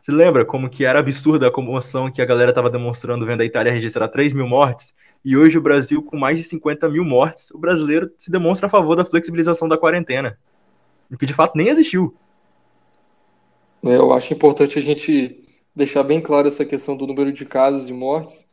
Você 0.00 0.10
lembra 0.10 0.44
como 0.44 0.70
que 0.70 0.86
era 0.86 0.98
absurda 0.98 1.48
a 1.48 1.50
comoção 1.50 2.10
que 2.10 2.22
a 2.22 2.24
galera 2.24 2.50
estava 2.50 2.70
demonstrando 2.70 3.26
vendo 3.26 3.42
a 3.42 3.44
Itália 3.44 3.72
registrar 3.72 4.08
3 4.08 4.32
mil 4.32 4.48
mortes? 4.48 4.94
E 5.22 5.36
hoje 5.36 5.58
o 5.58 5.60
Brasil, 5.60 6.02
com 6.02 6.16
mais 6.16 6.38
de 6.38 6.44
50 6.44 6.88
mil 6.88 7.04
mortes, 7.04 7.50
o 7.50 7.58
brasileiro 7.58 8.10
se 8.18 8.30
demonstra 8.30 8.68
a 8.68 8.70
favor 8.70 8.96
da 8.96 9.04
flexibilização 9.04 9.68
da 9.68 9.76
quarentena, 9.76 10.38
o 11.10 11.18
que 11.18 11.26
de 11.26 11.34
fato 11.34 11.56
nem 11.56 11.68
existiu. 11.68 12.14
É, 13.84 13.96
eu 13.96 14.12
acho 14.12 14.32
importante 14.32 14.78
a 14.78 14.82
gente 14.82 15.44
deixar 15.74 16.02
bem 16.02 16.20
claro 16.20 16.48
essa 16.48 16.64
questão 16.64 16.96
do 16.96 17.06
número 17.06 17.32
de 17.32 17.44
casos 17.44 17.88
e 17.88 17.92
mortes, 17.92 18.48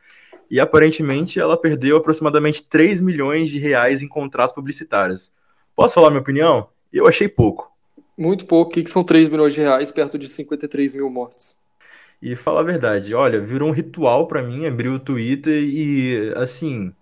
e 0.50 0.60
aparentemente 0.60 1.40
ela 1.40 1.56
perdeu 1.56 1.96
aproximadamente 1.96 2.63
3 2.63 3.00
milhões 3.00 3.50
de 3.50 3.58
reais 3.58 4.01
em 4.01 4.08
contratos 4.10 4.54
publicitários. 4.54 5.32
Posso 5.74 5.94
falar 5.94 6.10
minha 6.10 6.22
opinião? 6.22 6.68
Eu 6.92 7.08
achei 7.08 7.30
pouco. 7.30 7.72
Muito 8.18 8.46
pouco. 8.46 8.72
O 8.72 8.74
que 8.74 8.90
são 8.90 9.06
3 9.06 9.30
milhões 9.30 9.54
de 9.54 9.62
reais 9.62 9.90
perto 9.90 10.20
de 10.20 10.28
53 10.28 10.94
mil 10.94 11.10
mortos? 11.10 11.56
E 12.22 12.36
fala 12.36 12.60
a 12.60 12.63
verdade, 12.63 13.16
olha, 13.16 13.40
virou 13.40 13.70
um 13.70 13.74
ritual 13.74 14.28
para 14.28 14.44
mim 14.44 14.68
abrir 14.68 14.90
o 14.90 15.00
Twitter 15.00 15.63
e, 15.63 16.34
assim, 16.36 16.94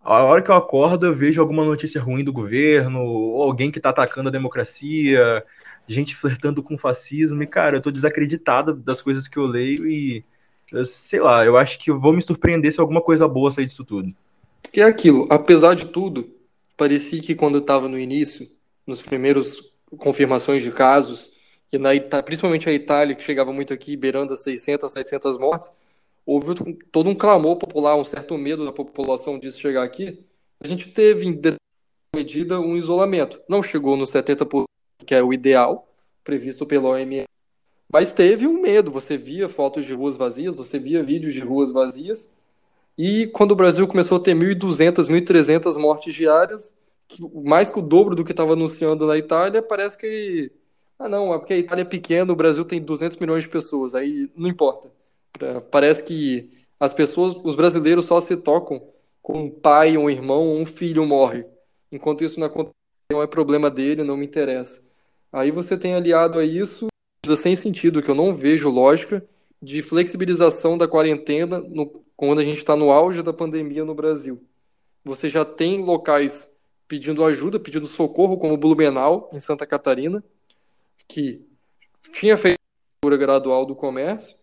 a 0.00 0.22
hora 0.22 0.40
que 0.40 0.50
eu 0.50 0.54
acordo 0.54 1.06
eu 1.06 1.14
vejo 1.14 1.40
alguma 1.40 1.64
notícia 1.64 2.00
ruim 2.00 2.24
do 2.24 2.32
governo, 2.32 3.02
ou 3.02 3.42
alguém 3.42 3.70
que 3.70 3.80
tá 3.80 3.90
atacando 3.90 4.28
a 4.28 4.32
democracia, 4.32 5.44
gente 5.88 6.14
flertando 6.16 6.62
com 6.62 6.78
fascismo, 6.78 7.42
e, 7.42 7.46
cara, 7.46 7.76
eu 7.76 7.80
tô 7.82 7.90
desacreditado 7.90 8.74
das 8.74 9.02
coisas 9.02 9.28
que 9.28 9.36
eu 9.36 9.46
leio 9.46 9.86
e, 9.86 10.24
sei 10.86 11.20
lá, 11.20 11.44
eu 11.44 11.56
acho 11.56 11.78
que 11.78 11.90
eu 11.90 11.98
vou 11.98 12.12
me 12.12 12.22
surpreender 12.22 12.72
se 12.72 12.80
alguma 12.80 13.00
coisa 13.00 13.28
boa 13.28 13.50
sair 13.50 13.66
disso 13.66 13.84
tudo. 13.84 14.08
Que 14.70 14.80
é 14.80 14.84
aquilo, 14.84 15.26
apesar 15.30 15.74
de 15.74 15.86
tudo, 15.86 16.30
parecia 16.76 17.20
que 17.20 17.34
quando 17.34 17.56
eu 17.56 17.62
tava 17.62 17.88
no 17.88 17.98
início, 17.98 18.48
nos 18.86 19.02
primeiros 19.02 19.72
confirmações 19.98 20.62
de 20.62 20.70
casos, 20.70 21.32
que 21.68 21.78
na 21.78 21.94
Ita 21.94 22.22
principalmente 22.22 22.68
a 22.68 22.72
Itália, 22.72 23.14
que 23.14 23.22
chegava 23.22 23.52
muito 23.52 23.72
aqui, 23.72 23.96
beirando 23.96 24.32
as 24.32 24.42
600, 24.42 24.90
700 24.90 25.38
mortes, 25.38 25.70
houve 26.24 26.54
todo 26.90 27.08
um 27.08 27.14
clamor 27.14 27.56
popular, 27.56 27.96
um 27.96 28.04
certo 28.04 28.36
medo 28.38 28.64
da 28.64 28.72
população 28.72 29.38
disso 29.38 29.60
chegar 29.60 29.82
aqui. 29.82 30.24
A 30.60 30.68
gente 30.68 30.88
teve, 30.90 31.26
em 31.26 31.40
medida, 32.14 32.60
um 32.60 32.76
isolamento. 32.76 33.40
Não 33.48 33.62
chegou 33.62 33.96
no 33.96 34.04
70%, 34.04 34.64
que 35.02 35.14
é 35.14 35.22
o 35.22 35.32
ideal, 35.32 35.88
previsto 36.24 36.66
pela 36.66 36.90
OMS, 36.90 37.26
mas 37.92 38.12
teve 38.12 38.46
um 38.46 38.60
medo. 38.60 38.90
Você 38.90 39.16
via 39.16 39.48
fotos 39.48 39.84
de 39.84 39.94
ruas 39.94 40.16
vazias, 40.16 40.54
você 40.54 40.78
via 40.78 41.02
vídeos 41.02 41.34
de 41.34 41.40
ruas 41.40 41.70
vazias, 41.72 42.30
e 42.96 43.26
quando 43.28 43.52
o 43.52 43.56
Brasil 43.56 43.86
começou 43.88 44.18
a 44.18 44.20
ter 44.20 44.34
1.200, 44.34 45.08
1.300 45.08 45.78
mortes 45.78 46.14
diárias, 46.14 46.74
mais 47.44 47.70
que 47.70 47.78
o 47.78 47.82
dobro 47.82 48.14
do 48.14 48.24
que 48.24 48.32
estava 48.32 48.52
anunciando 48.52 49.06
na 49.06 49.16
Itália, 49.18 49.62
parece 49.62 49.98
que 49.98 50.50
ah, 51.02 51.08
não, 51.08 51.34
é 51.34 51.38
porque 51.38 51.52
a 51.52 51.58
Itália 51.58 51.82
é 51.82 51.84
pequena, 51.84 52.32
o 52.32 52.36
Brasil 52.36 52.64
tem 52.64 52.80
200 52.80 53.16
milhões 53.18 53.42
de 53.42 53.48
pessoas, 53.48 53.92
aí 53.94 54.30
não 54.36 54.48
importa. 54.48 54.88
Parece 55.70 56.04
que 56.04 56.50
as 56.78 56.94
pessoas, 56.94 57.34
os 57.42 57.56
brasileiros 57.56 58.04
só 58.04 58.20
se 58.20 58.36
tocam 58.36 58.80
com 59.20 59.44
um 59.44 59.50
pai, 59.50 59.96
um 59.96 60.08
irmão, 60.08 60.54
um 60.54 60.64
filho 60.64 61.04
morre. 61.04 61.44
Enquanto 61.90 62.22
isso 62.22 62.38
não 62.38 62.46
acontece, 62.46 62.74
não 63.10 63.20
é 63.20 63.26
problema 63.26 63.68
dele, 63.68 64.04
não 64.04 64.16
me 64.16 64.26
interessa. 64.26 64.82
Aí 65.32 65.50
você 65.50 65.76
tem 65.78 65.94
aliado 65.94 66.38
a 66.38 66.44
isso, 66.44 66.88
sem 67.36 67.56
sentido, 67.56 68.02
que 68.02 68.10
eu 68.10 68.14
não 68.14 68.36
vejo 68.36 68.68
lógica, 68.68 69.24
de 69.60 69.80
flexibilização 69.80 70.76
da 70.76 70.86
quarentena 70.86 71.58
no, 71.58 72.02
quando 72.16 72.40
a 72.40 72.44
gente 72.44 72.58
está 72.58 72.76
no 72.76 72.90
auge 72.90 73.22
da 73.22 73.32
pandemia 73.32 73.84
no 73.84 73.94
Brasil. 73.94 74.42
Você 75.04 75.28
já 75.28 75.44
tem 75.44 75.82
locais 75.82 76.52
pedindo 76.86 77.24
ajuda, 77.24 77.58
pedindo 77.58 77.86
socorro, 77.86 78.36
como 78.36 78.56
Blumenau, 78.56 79.30
em 79.32 79.40
Santa 79.40 79.64
Catarina, 79.64 80.22
que 81.08 81.40
tinha 82.12 82.36
feito 82.36 82.58
a 83.04 83.16
gradual 83.16 83.64
do 83.64 83.74
comércio. 83.74 84.36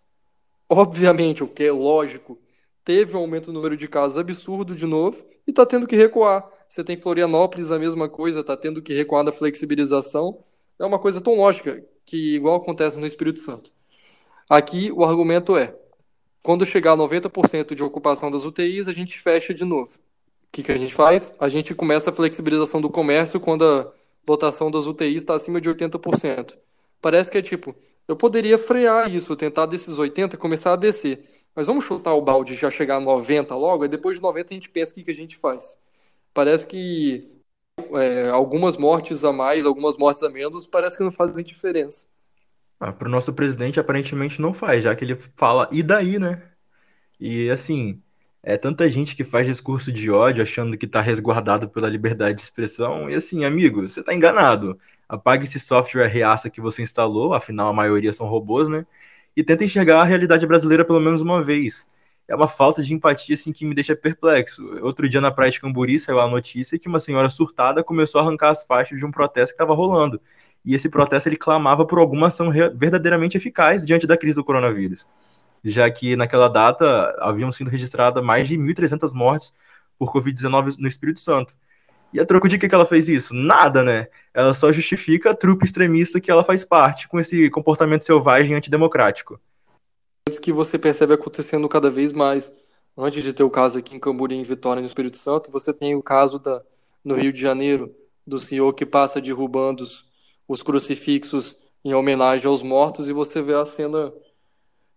Obviamente, 0.68 1.44
o 1.44 1.48
que 1.48 1.66
é 1.66 1.72
lógico, 1.72 2.40
teve 2.84 3.16
um 3.16 3.20
aumento 3.20 3.48
no 3.48 3.54
número 3.54 3.78
de 3.78 3.88
casos 3.88 4.18
absurdo 4.18 4.74
de 4.74 4.86
novo 4.86 5.24
e 5.46 5.52
está 5.52 5.66
tendo 5.66 5.86
que 5.86 5.96
recuar. 5.96 6.50
Você 6.68 6.84
tem 6.84 6.98
Florianópolis 6.98 7.72
a 7.72 7.80
mesma 7.80 8.10
coisa, 8.10 8.40
está 8.40 8.58
tendo 8.58 8.82
que 8.82 8.94
recuar 8.94 9.24
da 9.24 9.32
flexibilização. 9.32 10.44
É 10.80 10.86
uma 10.86 10.98
coisa 10.98 11.20
tão 11.20 11.36
lógica 11.36 11.84
que 12.06 12.36
igual 12.36 12.56
acontece 12.56 12.98
no 12.98 13.06
Espírito 13.06 13.40
Santo. 13.40 13.72
Aqui 14.50 14.92
o 14.92 15.04
argumento 15.04 15.58
é: 15.58 15.76
quando 16.42 16.66
chegar 16.66 16.94
a 16.94 16.98
90% 16.98 17.76
de 17.76 17.84
ocupação 17.84 18.32
das 18.32 18.46
UTIs, 18.46 18.88
a 18.88 18.94
gente 18.94 19.20
fecha 19.20 19.54
de 19.54 19.66
novo. 19.66 19.98
O 19.98 20.52
que, 20.52 20.64
que 20.64 20.72
a 20.72 20.78
gente 20.78 20.94
faz? 20.94 21.36
A 21.40 21.48
gente 21.48 21.76
começa 21.76 22.10
a 22.10 22.14
flexibilização 22.14 22.82
do 22.82 22.90
comércio 22.90 23.40
quando 23.40 23.64
a 23.64 23.92
lotação 24.28 24.72
das 24.72 24.88
UTIs 24.88 25.18
está 25.18 25.36
acima 25.36 25.62
de 25.62 25.70
80%. 25.70 26.56
Parece 27.02 27.30
que 27.30 27.38
é 27.38 27.42
tipo, 27.42 27.76
eu 28.08 28.16
poderia 28.16 28.58
frear 28.58 29.14
isso, 29.14 29.36
tentar 29.36 29.68
desses 29.68 30.00
80 30.00 30.38
começar 30.38 30.74
a 30.74 30.76
descer. 30.76 31.24
Mas 31.56 31.68
vamos 31.68 31.86
chutar 31.86 32.14
o 32.14 32.22
balde 32.22 32.56
já 32.56 32.72
chegar 32.72 32.98
a 32.98 33.00
90 33.00 33.56
logo, 33.56 33.86
e 33.86 33.88
depois 33.88 34.16
de 34.16 34.22
90 34.22 34.54
a 34.54 34.56
gente 34.56 34.70
pensa 34.70 34.92
o 34.92 34.96
que, 34.96 35.04
que 35.04 35.12
a 35.12 35.16
gente 35.16 35.38
faz. 35.38 35.78
Parece 36.34 36.66
que 36.66 37.30
é, 37.98 38.30
algumas 38.30 38.78
mortes 38.78 39.24
a 39.24 39.32
mais, 39.32 39.66
algumas 39.66 39.98
mortes 39.98 40.24
a 40.24 40.30
menos, 40.30 40.66
parece 40.66 40.98
que 40.98 41.04
não 41.04 41.12
fazem 41.12 41.44
diferença. 41.44 42.08
Ah, 42.80 42.94
para 42.94 43.08
o 43.08 43.12
nosso 43.12 43.34
presidente, 43.34 43.80
aparentemente 43.80 44.42
não 44.42 44.54
faz, 44.54 44.84
já 44.84 44.96
que 44.96 45.04
ele 45.04 45.16
fala, 45.36 45.68
e 45.72 45.84
daí, 45.84 46.18
né? 46.18 46.42
E 47.20 47.50
assim, 47.50 48.02
é 48.42 48.58
tanta 48.58 48.90
gente 48.90 49.16
que 49.16 49.26
faz 49.26 49.46
discurso 49.46 49.92
de 49.92 50.10
ódio 50.10 50.42
achando 50.42 50.78
que 50.78 50.86
está 50.86 51.02
resguardado 51.02 51.70
pela 51.70 51.90
liberdade 51.90 52.38
de 52.38 52.42
expressão. 52.44 53.10
E 53.10 53.16
assim, 53.16 53.44
amigo, 53.44 53.82
você 53.82 54.00
está 54.00 54.14
enganado. 54.14 54.80
Apague 55.08 55.44
esse 55.44 55.60
software 55.60 56.08
reaça 56.08 56.50
que 56.50 56.62
você 56.62 56.82
instalou, 56.82 57.34
afinal 57.34 57.70
a 57.70 57.74
maioria 57.74 58.14
são 58.14 58.28
robôs, 58.28 58.68
né? 58.70 58.86
E 59.36 59.44
tenta 59.44 59.64
enxergar 59.66 60.02
a 60.02 60.04
realidade 60.06 60.48
brasileira 60.48 60.86
pelo 60.86 61.00
menos 61.00 61.22
uma 61.22 61.44
vez. 61.44 61.86
É 62.30 62.36
uma 62.36 62.48
falta 62.48 62.82
de 62.82 62.94
empatia 62.94 63.34
assim 63.34 63.52
que 63.52 63.66
me 63.66 63.74
deixa 63.76 63.96
perplexo. 63.96 64.64
Outro 64.82 65.10
dia 65.10 65.20
na 65.20 65.32
praia 65.32 65.52
de 65.52 65.60
Camburi 65.60 66.00
saiu 66.00 66.20
a 66.20 66.30
notícia 66.30 66.80
que 66.80 66.88
uma 66.88 67.00
senhora 67.00 67.30
surtada 67.30 67.84
começou 67.84 68.22
a 68.22 68.24
arrancar 68.24 68.52
as 68.52 68.64
faixas 68.64 68.98
de 68.98 69.06
um 69.06 69.12
protesto 69.12 69.56
que 69.56 69.62
estava 69.62 69.74
rolando. 69.74 70.22
E 70.64 70.76
esse 70.76 70.90
protesto 70.90 71.28
ele 71.28 71.36
clamava 71.38 71.86
por 71.86 72.00
alguma 72.00 72.28
ação 72.28 72.52
verdadeiramente 72.52 73.36
eficaz 73.36 73.86
diante 73.86 74.08
da 74.08 74.16
crise 74.16 74.36
do 74.36 74.44
coronavírus 74.44 75.08
já 75.64 75.90
que 75.90 76.16
naquela 76.16 76.48
data 76.48 77.16
haviam 77.20 77.52
sido 77.52 77.70
registradas 77.70 78.24
mais 78.24 78.48
de 78.48 78.58
1.300 78.58 79.14
mortes 79.14 79.54
por 79.98 80.12
Covid-19 80.14 80.78
no 80.78 80.88
Espírito 80.88 81.20
Santo. 81.20 81.56
E 82.12 82.20
a 82.20 82.26
troco 82.26 82.50
de 82.50 82.58
que, 82.58 82.68
que 82.68 82.74
ela 82.74 82.86
fez 82.86 83.08
isso? 83.08 83.34
Nada, 83.34 83.84
né? 83.84 84.08
Ela 84.34 84.54
só 84.54 84.72
justifica 84.72 85.32
a 85.32 85.36
trupe 85.36 85.66
extremista 85.66 86.20
que 86.20 86.32
ela 86.32 86.44
faz 86.44 86.66
parte, 86.66 87.08
com 87.08 87.20
esse 87.20 87.50
comportamento 87.52 88.04
selvagem 88.04 88.56
antidemocrático. 88.56 89.40
Que 90.38 90.52
você 90.52 90.78
percebe 90.78 91.14
acontecendo 91.14 91.68
cada 91.70 91.90
vez 91.90 92.12
mais. 92.12 92.52
Antes 92.98 93.24
de 93.24 93.34
ter 93.34 93.44
o 93.44 93.50
caso 93.50 93.80
aqui 93.80 93.96
em 93.96 94.00
Camburi, 94.00 94.36
em 94.36 94.44
Vitória, 94.44 94.82
no 94.82 94.88
Espírito 94.88 95.18
Santo, 95.18 95.50
você 95.50 95.74
tem 95.74 95.96
o 95.96 96.04
caso 96.04 96.38
da, 96.38 96.62
no 97.04 97.16
Rio 97.16 97.32
de 97.32 97.40
Janeiro, 97.40 97.96
do 98.28 98.40
senhor 98.40 98.74
que 98.74 98.86
passa 98.86 99.22
derrubando 99.22 99.84
os, 99.84 100.06
os 100.48 100.62
crucifixos 100.62 101.58
em 101.84 101.94
homenagem 101.94 102.46
aos 102.46 102.62
mortos, 102.62 103.08
e 103.08 103.14
você 103.14 103.42
vê 103.42 103.54
a 103.54 103.66
cena 103.66 104.12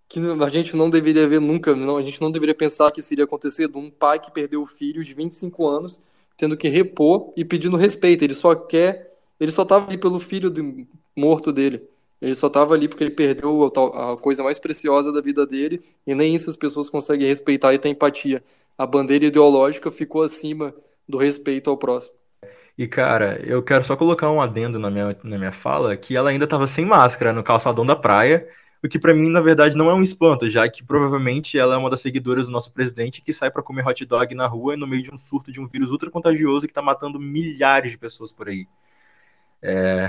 que 0.08 0.18
a 0.18 0.48
gente 0.48 0.76
não 0.76 0.90
deveria 0.90 1.26
ver 1.26 1.40
nunca, 1.40 1.74
não, 1.74 1.96
a 1.96 2.02
gente 2.02 2.20
não 2.20 2.30
deveria 2.30 2.54
pensar 2.54 2.90
que 2.90 3.00
isso 3.00 3.14
iria 3.14 3.24
acontecer 3.24 3.68
de 3.68 3.78
um 3.78 3.88
pai 3.88 4.18
que 4.18 4.30
perdeu 4.30 4.60
o 4.60 4.66
filho 4.66 5.02
de 5.02 5.14
25 5.14 5.66
anos, 5.66 6.02
tendo 6.36 6.56
que 6.56 6.68
repor 6.68 7.32
e 7.36 7.44
pedindo 7.44 7.76
respeito. 7.76 8.22
Ele 8.22 8.34
só 8.34 8.54
quer, 8.54 9.16
ele 9.40 9.50
só 9.50 9.62
estava 9.62 9.86
ali 9.86 9.96
pelo 9.96 10.18
filho 10.18 10.50
de, 10.50 10.86
morto 11.16 11.52
dele. 11.52 11.82
Ele 12.22 12.36
só 12.36 12.46
estava 12.46 12.72
ali 12.72 12.86
porque 12.86 13.02
ele 13.02 13.10
perdeu 13.10 13.64
a, 13.64 14.12
a, 14.12 14.16
coisa 14.16 14.44
mais 14.44 14.60
preciosa 14.60 15.12
da 15.12 15.20
vida 15.20 15.44
dele, 15.44 15.82
e 16.06 16.14
nem 16.14 16.32
isso 16.32 16.48
as 16.48 16.54
pessoas 16.54 16.88
conseguem 16.88 17.26
respeitar 17.26 17.74
e 17.74 17.78
ter 17.80 17.88
empatia. 17.88 18.44
A 18.78 18.86
bandeira 18.86 19.26
ideológica 19.26 19.90
ficou 19.90 20.22
acima 20.22 20.72
do 21.08 21.18
respeito 21.18 21.68
ao 21.68 21.76
próximo. 21.76 22.14
E, 22.78 22.86
cara, 22.86 23.40
eu 23.44 23.60
quero 23.60 23.84
só 23.84 23.96
colocar 23.96 24.30
um 24.30 24.40
adendo 24.40 24.78
na 24.78 24.88
minha, 24.88 25.16
na 25.24 25.36
minha 25.36 25.50
fala, 25.50 25.96
que 25.96 26.16
ela 26.16 26.30
ainda 26.30 26.44
estava 26.44 26.64
sem 26.64 26.84
máscara 26.84 27.32
no 27.32 27.42
calçadão 27.42 27.84
da 27.84 27.96
praia, 27.96 28.48
o 28.84 28.88
que 28.88 29.00
para 29.00 29.12
mim, 29.12 29.28
na 29.28 29.40
verdade, 29.40 29.76
não 29.76 29.90
é 29.90 29.94
um 29.94 30.02
espanto, 30.02 30.48
já 30.48 30.68
que 30.68 30.84
provavelmente 30.84 31.58
ela 31.58 31.74
é 31.74 31.76
uma 31.76 31.90
das 31.90 32.00
seguidoras 32.00 32.46
do 32.46 32.52
nosso 32.52 32.72
presidente 32.72 33.20
que 33.20 33.34
sai 33.34 33.50
para 33.50 33.64
comer 33.64 33.84
hot 33.84 34.04
dog 34.06 34.32
na 34.36 34.46
rua 34.46 34.76
no 34.76 34.86
meio 34.86 35.02
de 35.02 35.12
um 35.12 35.18
surto 35.18 35.50
de 35.50 35.60
um 35.60 35.66
vírus 35.66 35.90
ultra 35.90 36.08
contagioso 36.08 36.66
que 36.66 36.70
está 36.70 36.82
matando 36.82 37.18
milhares 37.18 37.90
de 37.90 37.98
pessoas 37.98 38.32
por 38.32 38.48
aí. 38.48 38.66
É... 39.60 40.08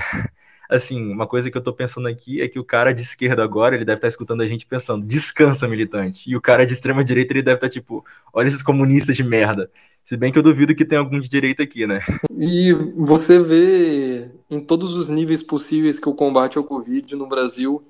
Assim, 0.68 1.10
uma 1.10 1.26
coisa 1.26 1.50
que 1.50 1.56
eu 1.56 1.62
tô 1.62 1.72
pensando 1.72 2.08
aqui 2.08 2.40
é 2.40 2.48
que 2.48 2.58
o 2.58 2.64
cara 2.64 2.92
de 2.92 3.02
esquerda 3.02 3.42
agora, 3.42 3.74
ele 3.74 3.84
deve 3.84 3.98
estar 3.98 4.06
tá 4.06 4.10
escutando 4.10 4.42
a 4.42 4.46
gente 4.46 4.66
pensando, 4.66 5.06
descansa, 5.06 5.68
militante. 5.68 6.30
E 6.30 6.36
o 6.36 6.40
cara 6.40 6.64
de 6.64 6.72
extrema 6.72 7.04
direita, 7.04 7.32
ele 7.32 7.42
deve 7.42 7.56
estar 7.56 7.68
tá, 7.68 7.72
tipo, 7.72 8.04
olha 8.32 8.48
esses 8.48 8.62
comunistas 8.62 9.16
de 9.16 9.22
merda. 9.22 9.70
Se 10.04 10.16
bem 10.16 10.30
que 10.30 10.38
eu 10.38 10.42
duvido 10.42 10.74
que 10.74 10.84
tenha 10.84 11.00
algum 11.00 11.18
de 11.18 11.28
direita 11.28 11.62
aqui, 11.62 11.86
né? 11.86 12.00
E 12.30 12.72
você 12.94 13.38
vê 13.38 14.30
em 14.50 14.60
todos 14.60 14.94
os 14.94 15.08
níveis 15.08 15.42
possíveis 15.42 15.98
que 15.98 16.08
o 16.08 16.14
combate 16.14 16.58
ao 16.58 16.64
Covid 16.64 17.16
no 17.16 17.26
Brasil 17.26 17.82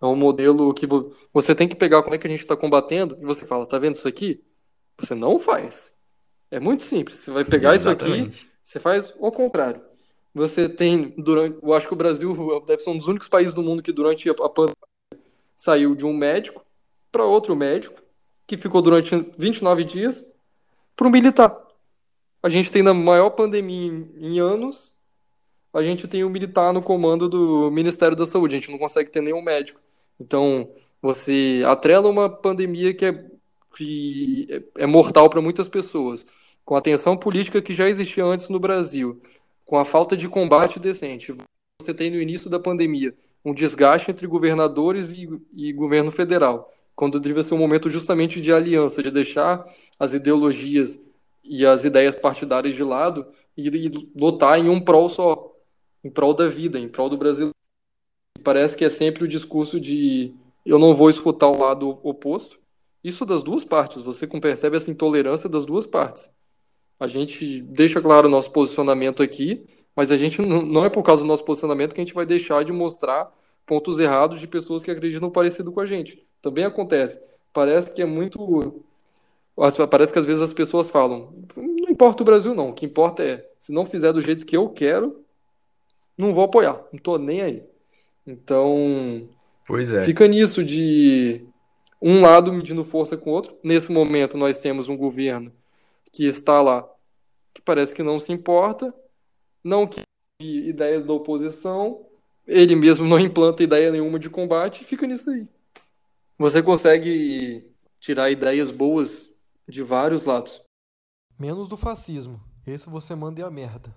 é 0.00 0.04
um 0.04 0.16
modelo 0.16 0.74
que 0.74 0.86
você 1.32 1.54
tem 1.54 1.66
que 1.66 1.74
pegar 1.74 2.02
como 2.02 2.14
é 2.14 2.18
que 2.18 2.26
a 2.26 2.30
gente 2.30 2.40
está 2.40 2.56
combatendo 2.56 3.16
e 3.20 3.24
você 3.24 3.46
fala, 3.46 3.64
tá 3.64 3.78
vendo 3.78 3.94
isso 3.94 4.06
aqui? 4.06 4.42
Você 4.98 5.14
não 5.14 5.38
faz. 5.38 5.94
É 6.50 6.60
muito 6.60 6.82
simples. 6.82 7.16
Você 7.16 7.30
vai 7.30 7.44
pegar 7.44 7.74
Exatamente. 7.74 8.36
isso 8.36 8.36
aqui, 8.36 8.48
você 8.62 8.78
faz 8.78 9.14
o 9.18 9.30
contrário. 9.30 9.80
Você 10.34 10.68
tem, 10.68 11.14
durante, 11.18 11.58
eu 11.62 11.74
acho 11.74 11.86
que 11.86 11.92
o 11.92 11.96
Brasil 11.96 12.34
deve 12.66 12.82
ser 12.82 12.90
um 12.90 12.96
dos 12.96 13.08
únicos 13.08 13.28
países 13.28 13.54
do 13.54 13.62
mundo 13.62 13.82
que 13.82 13.92
durante 13.92 14.28
a 14.30 14.34
pandemia 14.48 14.76
saiu 15.56 15.94
de 15.94 16.06
um 16.06 16.12
médico 16.12 16.64
para 17.10 17.24
outro 17.24 17.54
médico, 17.54 18.00
que 18.46 18.56
ficou 18.56 18.80
durante 18.80 19.14
29 19.36 19.84
dias, 19.84 20.24
para 20.96 21.06
um 21.06 21.10
militar. 21.10 21.56
A 22.42 22.48
gente 22.48 22.72
tem 22.72 22.82
na 22.82 22.94
maior 22.94 23.30
pandemia 23.30 23.92
em, 23.92 24.14
em 24.18 24.40
anos 24.40 24.92
a 25.72 25.82
gente 25.82 26.06
tem 26.06 26.22
um 26.22 26.28
militar 26.28 26.72
no 26.72 26.82
comando 26.82 27.28
do 27.28 27.70
Ministério 27.70 28.16
da 28.16 28.26
Saúde, 28.26 28.54
a 28.54 28.58
gente 28.58 28.70
não 28.70 28.78
consegue 28.78 29.10
ter 29.10 29.22
nenhum 29.22 29.40
médico. 29.40 29.80
Então, 30.20 30.70
você 31.00 31.62
atrela 31.66 32.08
uma 32.10 32.28
pandemia 32.28 32.92
que 32.92 33.06
é, 33.06 33.24
que 33.74 34.66
é 34.76 34.86
mortal 34.86 35.30
para 35.30 35.40
muitas 35.40 35.68
pessoas, 35.68 36.26
com 36.64 36.76
a 36.76 36.82
tensão 36.82 37.16
política 37.16 37.62
que 37.62 37.72
já 37.72 37.88
existia 37.88 38.24
antes 38.24 38.50
no 38.50 38.60
Brasil, 38.60 39.20
com 39.72 39.78
a 39.78 39.86
falta 39.86 40.14
de 40.14 40.28
combate 40.28 40.78
decente. 40.78 41.34
Você 41.80 41.94
tem 41.94 42.10
no 42.10 42.20
início 42.20 42.50
da 42.50 42.60
pandemia 42.60 43.14
um 43.42 43.54
desgaste 43.54 44.10
entre 44.10 44.26
governadores 44.26 45.14
e, 45.14 45.26
e 45.50 45.72
governo 45.72 46.10
federal, 46.10 46.70
quando 46.94 47.18
deveria 47.18 47.42
ser 47.42 47.54
um 47.54 47.58
momento 47.58 47.88
justamente 47.88 48.38
de 48.38 48.52
aliança, 48.52 49.02
de 49.02 49.10
deixar 49.10 49.64
as 49.98 50.12
ideologias 50.12 51.00
e 51.42 51.64
as 51.64 51.86
ideias 51.86 52.14
partidárias 52.16 52.74
de 52.74 52.84
lado 52.84 53.26
e, 53.56 53.66
e 53.66 54.10
lutar 54.14 54.58
em 54.58 54.68
um 54.68 54.78
prol 54.78 55.08
só, 55.08 55.50
em 56.04 56.10
prol 56.10 56.34
da 56.34 56.48
vida, 56.48 56.78
em 56.78 56.86
prol 56.86 57.08
do 57.08 57.16
Brasil. 57.16 57.50
Parece 58.44 58.76
que 58.76 58.84
é 58.84 58.90
sempre 58.90 59.24
o 59.24 59.28
discurso 59.28 59.80
de 59.80 60.34
eu 60.66 60.78
não 60.78 60.94
vou 60.94 61.08
escutar 61.08 61.48
o 61.48 61.58
lado 61.58 61.98
oposto. 62.02 62.60
Isso 63.02 63.24
das 63.24 63.42
duas 63.42 63.64
partes, 63.64 64.02
você 64.02 64.26
percebe 64.26 64.76
essa 64.76 64.90
intolerância 64.90 65.48
das 65.48 65.64
duas 65.64 65.86
partes. 65.86 66.30
A 67.02 67.08
gente 67.08 67.60
deixa 67.62 68.00
claro 68.00 68.28
o 68.28 68.30
nosso 68.30 68.52
posicionamento 68.52 69.24
aqui, 69.24 69.66
mas 69.94 70.12
a 70.12 70.16
gente 70.16 70.40
não 70.40 70.84
é 70.84 70.88
por 70.88 71.02
causa 71.02 71.22
do 71.22 71.26
nosso 71.26 71.44
posicionamento 71.44 71.92
que 71.92 72.00
a 72.00 72.04
gente 72.04 72.14
vai 72.14 72.24
deixar 72.24 72.64
de 72.64 72.70
mostrar 72.70 73.28
pontos 73.66 73.98
errados 73.98 74.38
de 74.38 74.46
pessoas 74.46 74.84
que 74.84 74.90
acreditam 74.92 75.28
parecido 75.28 75.72
com 75.72 75.80
a 75.80 75.86
gente. 75.86 76.24
Também 76.40 76.64
acontece. 76.64 77.20
Parece 77.52 77.92
que 77.92 78.02
é 78.02 78.04
muito. 78.04 78.84
Parece 79.90 80.12
que 80.12 80.18
às 80.20 80.24
vezes 80.24 80.42
as 80.42 80.52
pessoas 80.52 80.90
falam: 80.90 81.34
não 81.56 81.90
importa 81.90 82.22
o 82.22 82.24
Brasil, 82.24 82.54
não. 82.54 82.68
O 82.68 82.72
que 82.72 82.86
importa 82.86 83.24
é, 83.24 83.50
se 83.58 83.72
não 83.72 83.84
fizer 83.84 84.12
do 84.12 84.20
jeito 84.20 84.46
que 84.46 84.56
eu 84.56 84.68
quero, 84.68 85.24
não 86.16 86.32
vou 86.32 86.44
apoiar. 86.44 86.84
Não 86.92 87.00
tô 87.00 87.18
nem 87.18 87.42
aí. 87.42 87.64
Então. 88.24 89.28
Pois 89.66 89.90
é. 89.90 90.02
Fica 90.02 90.28
nisso 90.28 90.62
de 90.62 91.44
um 92.00 92.20
lado 92.20 92.52
medindo 92.52 92.84
força 92.84 93.16
com 93.16 93.30
o 93.30 93.32
outro. 93.32 93.56
Nesse 93.60 93.90
momento, 93.90 94.38
nós 94.38 94.60
temos 94.60 94.88
um 94.88 94.96
governo 94.96 95.50
que 96.12 96.26
está 96.26 96.60
lá, 96.60 96.86
que 97.54 97.60
parece 97.60 97.94
que 97.94 98.02
não 98.02 98.18
se 98.18 98.32
importa, 98.32 98.94
não 99.62 99.86
que 99.86 100.02
ideias 100.40 101.04
da 101.04 101.12
oposição, 101.12 102.06
ele 102.46 102.74
mesmo 102.74 103.06
não 103.06 103.18
implanta 103.18 103.62
ideia 103.62 103.90
nenhuma 103.90 104.18
de 104.18 104.28
combate 104.28 104.82
e 104.82 104.84
fica 104.84 105.06
nisso 105.06 105.30
aí. 105.30 105.46
Você 106.38 106.62
consegue 106.62 107.70
tirar 108.00 108.30
ideias 108.30 108.70
boas 108.70 109.32
de 109.68 109.82
vários 109.82 110.24
lados. 110.24 110.60
Menos 111.38 111.68
do 111.68 111.76
fascismo. 111.76 112.40
Esse 112.66 112.90
você 112.90 113.14
manda 113.14 113.44
a 113.46 113.50
merda. 113.50 113.94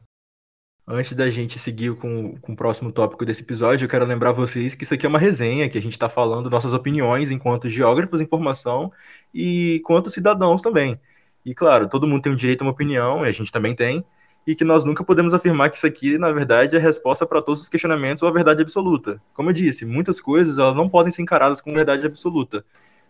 Antes 0.87 1.13
da 1.13 1.31
gente 1.31 1.57
seguir 1.57 1.95
com, 1.95 2.37
com 2.37 2.53
o 2.53 2.55
próximo 2.55 2.91
tópico 2.91 3.25
desse 3.25 3.41
episódio, 3.41 3.85
eu 3.85 3.89
quero 3.89 4.05
lembrar 4.05 4.31
vocês 4.31 4.75
que 4.75 4.83
isso 4.83 4.93
aqui 4.93 5.05
é 5.05 5.09
uma 5.09 5.17
resenha, 5.17 5.67
que 5.67 5.77
a 5.79 5.81
gente 5.81 5.93
está 5.93 6.07
falando 6.07 6.49
nossas 6.49 6.73
opiniões 6.73 7.31
enquanto 7.31 7.67
geógrafos 7.67 8.21
em 8.21 8.27
formação 8.27 8.91
e 9.33 9.77
enquanto 9.77 10.11
cidadãos 10.11 10.61
também. 10.61 10.99
E 11.45 11.53
claro, 11.53 11.87
todo 11.87 12.07
mundo 12.07 12.23
tem 12.23 12.31
o 12.31 12.35
direito 12.35 12.61
a 12.61 12.65
uma 12.65 12.71
opinião, 12.71 13.25
e 13.25 13.29
a 13.29 13.31
gente 13.31 13.51
também 13.51 13.75
tem, 13.75 14.03
e 14.47 14.55
que 14.55 14.63
nós 14.63 14.83
nunca 14.83 15.03
podemos 15.03 15.33
afirmar 15.33 15.69
que 15.69 15.77
isso 15.77 15.87
aqui, 15.87 16.17
na 16.17 16.31
verdade, 16.31 16.75
é 16.75 16.79
a 16.79 16.81
resposta 16.81 17.25
para 17.25 17.41
todos 17.41 17.61
os 17.61 17.69
questionamentos 17.69 18.21
ou 18.21 18.29
a 18.29 18.31
verdade 18.31 18.61
absoluta. 18.61 19.21
Como 19.33 19.49
eu 19.49 19.53
disse, 19.53 19.85
muitas 19.85 20.21
coisas 20.21 20.57
elas 20.57 20.75
não 20.75 20.87
podem 20.87 21.11
ser 21.11 21.21
encaradas 21.21 21.61
como 21.61 21.75
verdade 21.75 22.05
absoluta. 22.05 22.63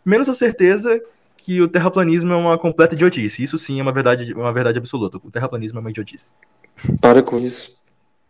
Menos 0.03 0.29
a 0.29 0.33
certeza 0.33 1.01
que 1.37 1.61
o 1.61 1.67
terraplanismo 1.67 2.31
é 2.31 2.35
uma 2.35 2.57
completa 2.57 2.95
idiotice. 2.95 3.43
Isso 3.43 3.57
sim 3.57 3.79
é 3.79 3.81
uma 3.81 3.91
verdade, 3.91 4.33
uma 4.33 4.53
verdade 4.53 4.77
absoluta. 4.77 5.17
O 5.17 5.31
terraplanismo 5.31 5.79
é 5.79 5.81
uma 5.81 5.89
idiotice. 5.89 6.31
Para 7.01 7.21
com 7.21 7.37
isso. 7.37 7.77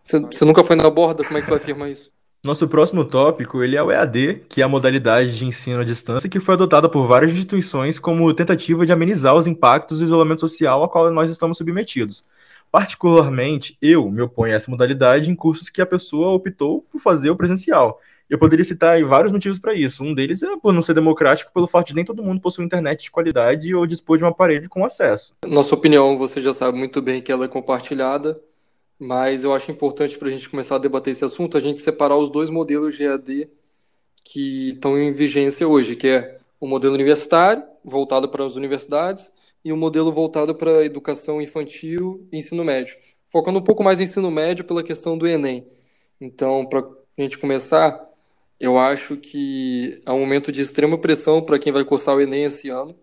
Você, 0.04 0.46
nunca 0.46 0.64
foi 0.64 0.76
na 0.76 0.90
borda, 0.90 1.24
como 1.24 1.38
é 1.38 1.42
que 1.42 1.46
você 1.46 1.52
vai 1.52 1.60
afirmar 1.60 1.90
isso? 1.90 2.12
Nosso 2.46 2.68
próximo 2.68 3.04
tópico 3.04 3.64
ele 3.64 3.76
é 3.76 3.82
o 3.82 3.92
EAD, 3.92 4.44
que 4.48 4.62
é 4.62 4.64
a 4.64 4.68
modalidade 4.68 5.36
de 5.36 5.48
ensino 5.48 5.80
à 5.80 5.84
distância 5.84 6.30
que 6.30 6.40
foi 6.40 6.54
adotada 6.54 6.88
por 6.88 7.08
várias 7.08 7.32
instituições 7.32 7.98
como 7.98 8.32
tentativa 8.36 8.86
de 8.86 8.92
amenizar 8.92 9.36
os 9.36 9.48
impactos 9.48 9.98
do 9.98 10.06
isolamento 10.06 10.42
social 10.42 10.84
ao 10.84 10.88
qual 10.88 11.10
nós 11.10 11.32
estamos 11.32 11.58
submetidos. 11.58 12.24
Particularmente, 12.72 13.76
eu 13.82 14.12
me 14.12 14.22
oponho 14.22 14.54
a 14.54 14.58
essa 14.58 14.70
modalidade 14.70 15.28
em 15.28 15.34
cursos 15.34 15.70
que 15.70 15.82
a 15.82 15.88
pessoa 15.88 16.34
optou 16.34 16.86
por 16.92 17.02
fazer 17.02 17.32
o 17.32 17.36
presencial. 17.36 18.00
Eu 18.30 18.38
poderia 18.38 18.64
citar 18.64 19.04
vários 19.04 19.34
motivos 19.34 19.58
para 19.58 19.74
isso. 19.74 20.04
Um 20.04 20.14
deles 20.14 20.44
é 20.44 20.56
por 20.56 20.72
não 20.72 20.84
ser 20.84 20.94
democrático, 20.94 21.52
pelo 21.52 21.66
fato 21.66 21.88
de 21.88 21.96
nem 21.96 22.06
todo 22.06 22.22
mundo 22.22 22.42
possuir 22.42 22.64
internet 22.64 23.06
de 23.06 23.12
qualidade 23.12 23.74
ou 23.74 23.88
dispor 23.88 24.20
de 24.20 24.24
um 24.24 24.28
aparelho 24.28 24.70
com 24.70 24.86
acesso. 24.86 25.34
Nossa 25.48 25.74
opinião, 25.74 26.16
você 26.16 26.40
já 26.40 26.54
sabe 26.54 26.78
muito 26.78 27.02
bem 27.02 27.24
que 27.24 27.32
ela 27.32 27.46
é 27.46 27.48
compartilhada, 27.48 28.40
mas 29.00 29.44
eu 29.44 29.54
acho 29.54 29.72
importante 29.72 30.18
para 30.18 30.28
a 30.30 30.32
gente 30.32 30.50
começar 30.50 30.76
a 30.76 30.80
debater 30.80 31.12
esse 31.12 31.26
assunto, 31.26 31.58
a 31.58 31.60
gente 31.60 31.80
separar 31.80 32.18
os 32.18 32.30
dois 32.30 32.50
modelos 32.50 32.96
de 32.96 33.04
EAD 33.04 33.50
que 34.24 34.70
estão 34.70 35.00
em 35.00 35.12
vigência 35.12 35.68
hoje, 35.68 35.96
que 35.96 36.08
é 36.08 36.40
o 36.60 36.68
modelo 36.68 36.96
universitário, 36.96 37.64
voltado 37.84 38.28
para 38.30 38.46
as 38.46 38.56
universidades, 38.56 39.32
e 39.64 39.72
um 39.72 39.78
modelo 39.78 40.12
voltado 40.12 40.56
para 40.56 40.80
a 40.80 40.86
educação 40.86 41.42
infantil 41.42 42.28
e 42.32 42.38
ensino 42.38 42.64
médio. 42.64 42.98
Focando 43.30 43.60
um 43.60 43.64
pouco 43.64 43.84
mais 43.84 44.00
em 44.00 44.04
ensino 44.04 44.32
médio 44.32 44.66
pela 44.66 44.84
questão 44.84 45.18
do 45.18 45.28
Enem. 45.28 45.68
Então, 46.20 46.66
para 46.66 46.80
a 46.80 47.22
gente 47.22 47.38
começar, 47.38 48.10
eu 48.60 48.78
acho 48.78 49.18
que 49.18 50.02
é 50.06 50.12
um 50.12 50.20
momento 50.20 50.52
de 50.52 50.62
extrema 50.62 50.98
pressão 50.98 51.42
para 51.42 51.60
quem 51.60 51.74
vai 51.74 51.84
cursar 51.84 52.16
o 52.16 52.22
Enem 52.22 52.46
esse 52.46 52.70
ano. 52.70 52.96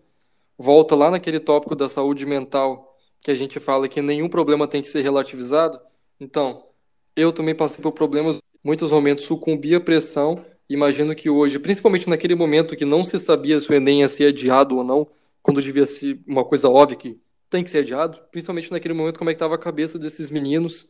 Volta 0.57 0.95
lá 0.95 1.11
naquele 1.11 1.39
tópico 1.39 1.75
da 1.75 1.89
saúde 1.89 2.25
mental, 2.25 2.92
que 3.23 3.31
a 3.31 3.35
gente 3.35 3.59
fala 3.59 3.87
que 3.87 4.01
nenhum 4.01 4.27
problema 4.27 4.67
tem 4.67 4.81
que 4.81 4.89
ser 4.89 5.01
relativizado. 5.01 5.79
Então, 6.19 6.67
eu 7.15 7.31
também 7.31 7.55
passei 7.55 7.81
por 7.81 7.93
problemas, 7.93 8.37
muitos 8.63 8.91
momentos 8.91 9.25
sucumbi 9.25 9.73
à 9.73 9.79
pressão. 9.79 10.45
Imagino 10.69 11.15
que 11.15 11.29
hoje, 11.29 11.57
principalmente 11.57 12.09
naquele 12.09 12.35
momento 12.35 12.75
que 12.75 12.85
não 12.85 13.01
se 13.01 13.17
sabia 13.17 13.59
se 13.59 13.71
o 13.71 13.73
Enem 13.73 14.01
ia 14.01 14.09
ser 14.09 14.27
adiado 14.27 14.75
ou 14.77 14.83
não, 14.83 15.07
quando 15.41 15.61
devia 15.61 15.85
ser 15.85 16.19
uma 16.27 16.43
coisa 16.43 16.69
óbvia 16.69 16.97
que 16.97 17.19
tem 17.49 17.63
que 17.63 17.69
ser 17.69 17.79
adiado, 17.79 18.19
principalmente 18.31 18.71
naquele 18.71 18.93
momento 18.93 19.17
como 19.17 19.29
é 19.29 19.33
que 19.33 19.37
estava 19.37 19.55
a 19.55 19.59
cabeça 19.59 19.97
desses 19.97 20.29
meninos 20.29 20.87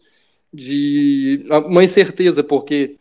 de 0.51 1.45
uma 1.67 1.83
incerteza, 1.83 2.43
porque 2.43 2.97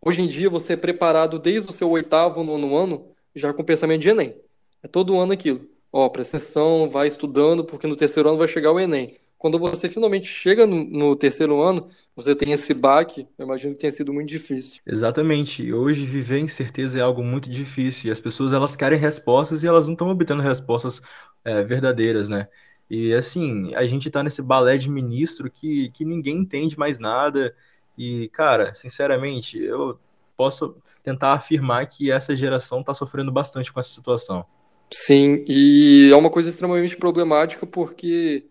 hoje 0.00 0.22
em 0.22 0.26
dia 0.26 0.48
você 0.48 0.74
é 0.74 0.76
preparado 0.76 1.38
desde 1.38 1.68
o 1.68 1.72
seu 1.72 1.90
oitavo, 1.90 2.44
nono 2.44 2.76
ano, 2.76 3.08
já 3.34 3.52
com 3.52 3.64
pensamento 3.64 4.02
de 4.02 4.10
Enem. 4.10 4.34
É 4.82 4.88
todo 4.88 5.18
ano 5.18 5.32
aquilo. 5.32 5.73
Ó, 5.96 6.08
presta 6.08 6.38
atenção, 6.38 6.90
vai 6.90 7.06
estudando, 7.06 7.64
porque 7.64 7.86
no 7.86 7.94
terceiro 7.94 8.28
ano 8.28 8.36
vai 8.36 8.48
chegar 8.48 8.72
o 8.72 8.80
Enem. 8.80 9.16
Quando 9.38 9.60
você 9.60 9.88
finalmente 9.88 10.26
chega 10.26 10.66
no, 10.66 10.82
no 10.82 11.14
terceiro 11.14 11.62
ano, 11.62 11.88
você 12.16 12.34
tem 12.34 12.50
esse 12.50 12.74
baque, 12.74 13.28
eu 13.38 13.44
imagino 13.46 13.74
que 13.74 13.78
tenha 13.78 13.92
sido 13.92 14.12
muito 14.12 14.28
difícil. 14.28 14.82
Exatamente. 14.84 15.72
Hoje 15.72 16.04
viver 16.04 16.40
incerteza 16.40 16.98
é 16.98 17.00
algo 17.00 17.22
muito 17.22 17.48
difícil 17.48 18.08
e 18.08 18.12
as 18.12 18.18
pessoas 18.18 18.52
elas 18.52 18.74
querem 18.74 18.98
respostas 18.98 19.62
e 19.62 19.68
elas 19.68 19.86
não 19.86 19.92
estão 19.92 20.08
obtendo 20.08 20.42
respostas 20.42 21.00
é, 21.44 21.62
verdadeiras, 21.62 22.28
né? 22.28 22.48
E 22.90 23.14
assim, 23.14 23.72
a 23.76 23.86
gente 23.86 24.10
tá 24.10 24.20
nesse 24.20 24.42
balé 24.42 24.76
de 24.76 24.90
ministro 24.90 25.48
que, 25.48 25.90
que 25.90 26.04
ninguém 26.04 26.38
entende 26.38 26.76
mais 26.76 26.98
nada. 26.98 27.54
E, 27.96 28.28
cara, 28.30 28.74
sinceramente, 28.74 29.62
eu 29.62 29.96
posso 30.36 30.76
tentar 31.04 31.34
afirmar 31.34 31.86
que 31.86 32.10
essa 32.10 32.34
geração 32.34 32.80
está 32.80 32.92
sofrendo 32.92 33.30
bastante 33.30 33.72
com 33.72 33.78
essa 33.78 33.90
situação. 33.90 34.44
Sim, 34.92 35.44
e 35.48 36.10
é 36.12 36.16
uma 36.16 36.30
coisa 36.30 36.48
extremamente 36.48 36.96
problemática 36.96 37.66
porque 37.66 38.44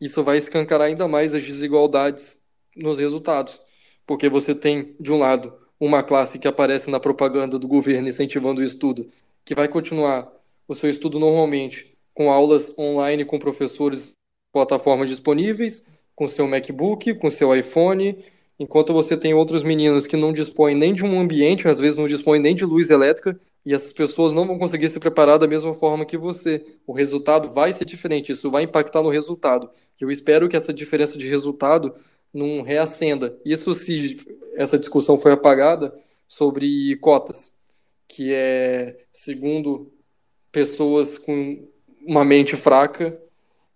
isso 0.00 0.22
vai 0.22 0.36
escancarar 0.38 0.88
ainda 0.88 1.08
mais 1.08 1.34
as 1.34 1.42
desigualdades 1.44 2.38
nos 2.76 2.98
resultados. 2.98 3.60
Porque 4.06 4.28
você 4.28 4.54
tem, 4.54 4.94
de 5.00 5.12
um 5.12 5.18
lado, 5.18 5.52
uma 5.80 6.02
classe 6.02 6.38
que 6.38 6.48
aparece 6.48 6.90
na 6.90 7.00
propaganda 7.00 7.58
do 7.58 7.68
governo 7.68 8.08
incentivando 8.08 8.60
o 8.60 8.64
estudo, 8.64 9.10
que 9.44 9.54
vai 9.54 9.68
continuar 9.68 10.30
o 10.68 10.74
seu 10.74 10.88
estudo 10.90 11.18
normalmente, 11.18 11.96
com 12.14 12.30
aulas 12.30 12.76
online 12.78 13.24
com 13.24 13.38
professores, 13.38 14.12
plataformas 14.52 15.08
disponíveis, 15.08 15.84
com 16.14 16.26
seu 16.26 16.46
MacBook, 16.46 17.14
com 17.16 17.30
seu 17.30 17.54
iPhone, 17.54 18.24
enquanto 18.58 18.92
você 18.92 19.16
tem 19.16 19.34
outros 19.34 19.62
meninos 19.62 20.06
que 20.06 20.16
não 20.16 20.32
dispõem 20.32 20.74
nem 20.76 20.94
de 20.94 21.04
um 21.04 21.18
ambiente, 21.20 21.68
às 21.68 21.80
vezes 21.80 21.98
não 21.98 22.06
dispõem 22.06 22.40
nem 22.40 22.54
de 22.54 22.64
luz 22.64 22.90
elétrica, 22.90 23.38
e 23.64 23.72
essas 23.72 23.92
pessoas 23.92 24.32
não 24.32 24.46
vão 24.46 24.58
conseguir 24.58 24.88
se 24.88 25.00
preparar 25.00 25.38
da 25.38 25.46
mesma 25.46 25.72
forma 25.72 26.04
que 26.04 26.18
você. 26.18 26.64
O 26.86 26.92
resultado 26.92 27.50
vai 27.50 27.72
ser 27.72 27.84
diferente, 27.84 28.32
isso 28.32 28.50
vai 28.50 28.64
impactar 28.64 29.02
no 29.02 29.08
resultado. 29.08 29.70
Eu 29.98 30.10
espero 30.10 30.48
que 30.48 30.56
essa 30.56 30.72
diferença 30.72 31.16
de 31.16 31.28
resultado 31.28 31.94
não 32.32 32.62
reacenda. 32.62 33.38
Isso 33.44 33.72
se 33.72 34.18
essa 34.54 34.78
discussão 34.78 35.18
foi 35.18 35.32
apagada 35.32 35.94
sobre 36.28 36.96
cotas, 36.96 37.56
que 38.06 38.32
é, 38.34 39.04
segundo 39.10 39.92
pessoas 40.52 41.16
com 41.16 41.66
uma 42.06 42.24
mente 42.24 42.56
fraca, 42.56 43.18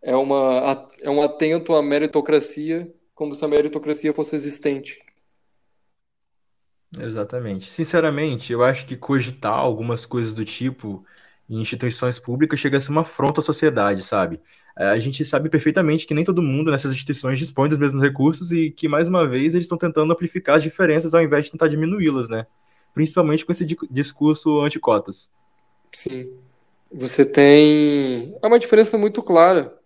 é, 0.02 0.14
uma, 0.14 0.90
é 1.00 1.08
um 1.08 1.22
atento 1.22 1.74
à 1.74 1.82
meritocracia, 1.82 2.92
como 3.14 3.34
se 3.34 3.44
a 3.44 3.48
meritocracia 3.48 4.12
fosse 4.12 4.36
existente. 4.36 5.00
Exatamente. 6.96 7.70
Sinceramente, 7.70 8.52
eu 8.52 8.62
acho 8.62 8.86
que 8.86 8.96
cogitar 8.96 9.54
algumas 9.54 10.06
coisas 10.06 10.32
do 10.32 10.44
tipo 10.44 11.04
em 11.48 11.60
instituições 11.60 12.18
públicas 12.18 12.58
chega 12.58 12.78
a 12.78 12.80
ser 12.80 12.90
uma 12.90 13.02
afronta 13.02 13.40
à 13.40 13.42
sociedade, 13.42 14.02
sabe? 14.02 14.40
a 14.78 14.96
gente 15.00 15.24
sabe 15.24 15.48
perfeitamente 15.50 16.06
que 16.06 16.14
nem 16.14 16.24
todo 16.24 16.40
mundo 16.40 16.70
nessas 16.70 16.92
instituições 16.92 17.36
dispõe 17.36 17.68
dos 17.68 17.80
mesmos 17.80 18.00
recursos 18.00 18.52
e 18.52 18.70
que, 18.70 18.86
mais 18.86 19.08
uma 19.08 19.26
vez, 19.26 19.52
eles 19.52 19.64
estão 19.64 19.76
tentando 19.76 20.12
amplificar 20.12 20.56
as 20.56 20.62
diferenças 20.62 21.14
ao 21.14 21.20
invés 21.20 21.46
de 21.46 21.50
tentar 21.50 21.66
diminuí-las, 21.66 22.28
né? 22.28 22.46
Principalmente 22.94 23.44
com 23.44 23.50
esse 23.50 23.64
discurso 23.90 24.60
anti-cotas. 24.60 25.28
Sim. 25.90 26.32
Você 26.92 27.26
tem. 27.26 28.36
É 28.40 28.46
uma 28.46 28.58
diferença 28.58 28.96
muito 28.96 29.20
clara. 29.20 29.76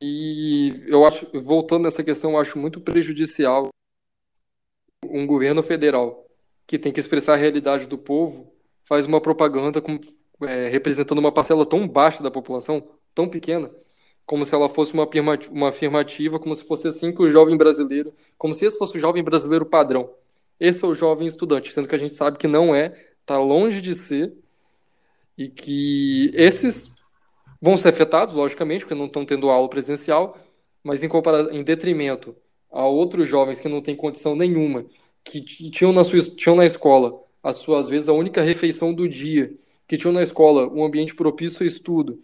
E 0.00 0.84
eu 0.86 1.04
acho, 1.04 1.26
voltando 1.42 1.84
nessa 1.84 2.02
questão, 2.02 2.32
eu 2.32 2.38
acho 2.38 2.58
muito 2.58 2.80
prejudicial 2.80 3.68
um 5.04 5.26
governo 5.26 5.62
federal 5.62 6.23
que 6.66 6.78
tem 6.78 6.92
que 6.92 7.00
expressar 7.00 7.34
a 7.34 7.36
realidade 7.36 7.86
do 7.86 7.98
povo 7.98 8.52
faz 8.84 9.06
uma 9.06 9.20
propaganda 9.20 9.80
com, 9.80 9.98
é, 10.42 10.68
representando 10.68 11.18
uma 11.18 11.32
parcela 11.32 11.64
tão 11.66 11.86
baixa 11.86 12.22
da 12.22 12.30
população, 12.30 12.86
tão 13.14 13.28
pequena, 13.28 13.70
como 14.26 14.44
se 14.44 14.54
ela 14.54 14.68
fosse 14.68 14.94
uma, 14.94 15.08
uma 15.50 15.68
afirmativa, 15.68 16.38
como 16.38 16.54
se 16.54 16.64
fosse 16.64 16.88
assim 16.88 17.12
que 17.12 17.22
o 17.22 17.30
jovem 17.30 17.56
brasileiro, 17.56 18.14
como 18.38 18.54
se 18.54 18.64
esse 18.66 18.78
fosse 18.78 18.96
o 18.96 19.00
jovem 19.00 19.22
brasileiro 19.22 19.66
padrão. 19.66 20.10
Esse 20.58 20.84
é 20.84 20.88
o 20.88 20.94
jovem 20.94 21.26
estudante, 21.26 21.72
sendo 21.72 21.88
que 21.88 21.94
a 21.94 21.98
gente 21.98 22.14
sabe 22.14 22.38
que 22.38 22.46
não 22.46 22.74
é, 22.74 22.94
está 23.20 23.38
longe 23.38 23.80
de 23.80 23.94
ser, 23.94 24.32
e 25.36 25.48
que 25.48 26.30
esses 26.34 26.94
vão 27.60 27.76
ser 27.76 27.88
afetados, 27.88 28.34
logicamente, 28.34 28.84
porque 28.84 28.94
não 28.94 29.06
estão 29.06 29.24
tendo 29.24 29.50
aula 29.50 29.68
presencial, 29.68 30.38
mas 30.82 31.02
em, 31.02 31.08
em 31.52 31.62
detrimento 31.64 32.36
a 32.70 32.86
outros 32.86 33.26
jovens 33.28 33.60
que 33.60 33.68
não 33.68 33.80
têm 33.80 33.96
condição 33.96 34.36
nenhuma, 34.36 34.84
que 35.24 35.40
tinham 35.40 35.92
na, 35.92 36.04
sua, 36.04 36.20
tinham 36.20 36.54
na 36.54 36.66
escola, 36.66 37.20
as 37.42 37.56
suas 37.56 37.88
vezes, 37.88 38.08
a 38.08 38.12
única 38.12 38.42
refeição 38.42 38.92
do 38.92 39.08
dia, 39.08 39.52
que 39.88 39.96
tinham 39.96 40.12
na 40.12 40.22
escola 40.22 40.68
um 40.68 40.84
ambiente 40.84 41.14
propício 41.14 41.62
ao 41.62 41.66
estudo, 41.66 42.22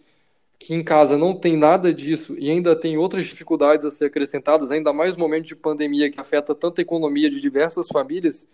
que 0.59 0.75
em 0.75 0.83
casa 0.83 1.17
não 1.17 1.35
tem 1.35 1.57
nada 1.57 1.91
disso 1.91 2.35
e 2.37 2.49
ainda 2.49 2.75
tem 2.75 2.97
outras 2.97 3.25
dificuldades 3.25 3.83
a 3.83 3.91
ser 3.91 4.05
acrescentadas, 4.05 4.69
ainda 4.71 4.93
mais 4.93 5.17
no 5.17 5.23
momento 5.23 5.45
de 5.45 5.55
pandemia 5.55 6.09
que 6.11 6.21
afeta 6.21 6.53
tanta 6.53 6.81
economia 6.81 7.29
de 7.29 7.41
diversas 7.41 7.87
famílias, 7.87 8.47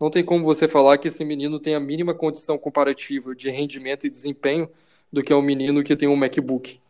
não 0.00 0.10
tem 0.10 0.24
como 0.24 0.44
você 0.44 0.66
falar 0.66 0.98
que 0.98 1.06
esse 1.06 1.24
menino 1.24 1.60
tem 1.60 1.76
a 1.76 1.80
mínima 1.80 2.14
condição 2.14 2.58
comparativa 2.58 3.34
de 3.34 3.48
rendimento 3.50 4.06
e 4.06 4.10
desempenho 4.10 4.68
do 5.12 5.22
que 5.22 5.32
é 5.32 5.36
um 5.36 5.42
menino 5.42 5.84
que 5.84 5.94
tem 5.94 6.08
um 6.08 6.16
MacBook. 6.16 6.80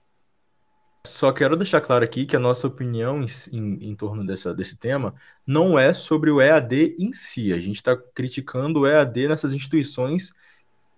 Só 1.05 1.33
quero 1.33 1.57
deixar 1.57 1.81
claro 1.81 2.05
aqui 2.05 2.25
que 2.25 2.37
a 2.37 2.39
nossa 2.39 2.69
opinião 2.69 3.21
em, 3.21 3.27
em, 3.53 3.91
em 3.91 3.97
torno 3.97 4.25
dessa, 4.25 4.55
desse 4.55 4.77
tema 4.77 5.13
não 5.45 5.77
é 5.77 5.93
sobre 5.93 6.31
o 6.31 6.41
EAD 6.41 6.95
em 6.97 7.13
si. 7.13 7.53
A 7.53 7.59
gente 7.59 7.77
está 7.77 7.97
criticando 7.97 8.81
o 8.81 8.87
EAD 8.87 9.27
nessas 9.27 9.53
instituições 9.53 10.33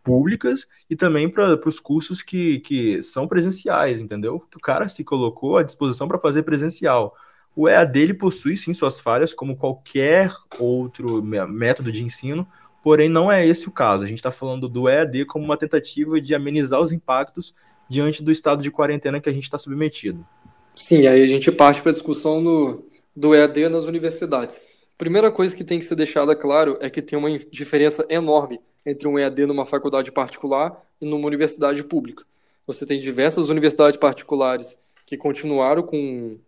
públicas 0.03 0.69
e 0.91 0.95
também 0.95 1.31
para 1.31 1.59
os 1.67 1.81
cursos 1.81 2.21
que, 2.21 2.61
que 2.61 3.03
são 3.03 3.27
presenciais, 3.27 3.99
entendeu? 4.03 4.41
Que 4.41 4.59
o 4.59 4.61
cara 4.61 4.89
se 4.89 5.03
colocou 5.03 5.57
à 5.57 5.63
disposição 5.63 6.07
para 6.07 6.19
fazer 6.19 6.43
presencial. 6.43 7.17
O 7.57 7.67
EAD 7.67 7.99
ele 7.99 8.15
possui 8.15 8.59
sim 8.59 8.75
suas 8.75 9.01
falhas, 9.01 9.33
como 9.33 9.57
qualquer 9.57 10.31
outro 10.59 11.23
método 11.23 11.91
de 11.91 12.05
ensino, 12.05 12.47
porém 12.83 13.09
não 13.09 13.33
é 13.33 13.47
esse 13.47 13.67
o 13.69 13.73
caso. 13.73 14.05
A 14.05 14.07
gente 14.07 14.19
está 14.19 14.31
falando 14.31 14.69
do 14.69 14.87
EAD 14.87 15.25
como 15.25 15.47
uma 15.47 15.57
tentativa 15.57 16.21
de 16.21 16.35
amenizar 16.35 16.79
os 16.79 16.93
impactos 16.93 17.55
diante 17.89 18.23
do 18.23 18.33
estado 18.33 18.63
de 18.63 18.71
quarentena 18.71 19.21
que 19.21 19.29
a 19.29 19.33
gente 19.33 19.45
está 19.45 19.59
submetido. 19.59 20.27
Sim, 20.75 21.07
aí 21.07 21.23
a 21.23 21.27
gente 21.27 21.51
parte 21.53 21.81
para 21.81 21.91
a 21.91 21.95
discussão 21.95 22.41
no, 22.41 22.85
do 23.15 23.35
EAD 23.35 23.69
nas 23.69 23.85
universidades. 23.85 24.61
Primeira 24.99 25.31
coisa 25.31 25.55
que 25.55 25.65
tem 25.65 25.79
que 25.79 25.85
ser 25.85 25.95
deixada 25.95 26.35
claro 26.35 26.79
é 26.81 26.89
que 26.89 27.03
tem 27.03 27.19
uma 27.19 27.31
diferença 27.51 28.05
enorme 28.09 28.61
entre 28.85 29.09
um 29.09 29.19
EAD 29.19 29.47
numa 29.47 29.65
faculdade 29.65 30.13
particular 30.13 30.83
e 31.01 31.07
numa 31.07 31.27
universidade 31.27 31.83
pública. 31.85 32.25
Você 32.67 32.87
tem 32.87 32.99
diversas 32.99 33.49
universidades 33.49 33.97
particulares 33.97 34.79
que 35.07 35.17
continuaram 35.17 35.83
com, 35.83 36.39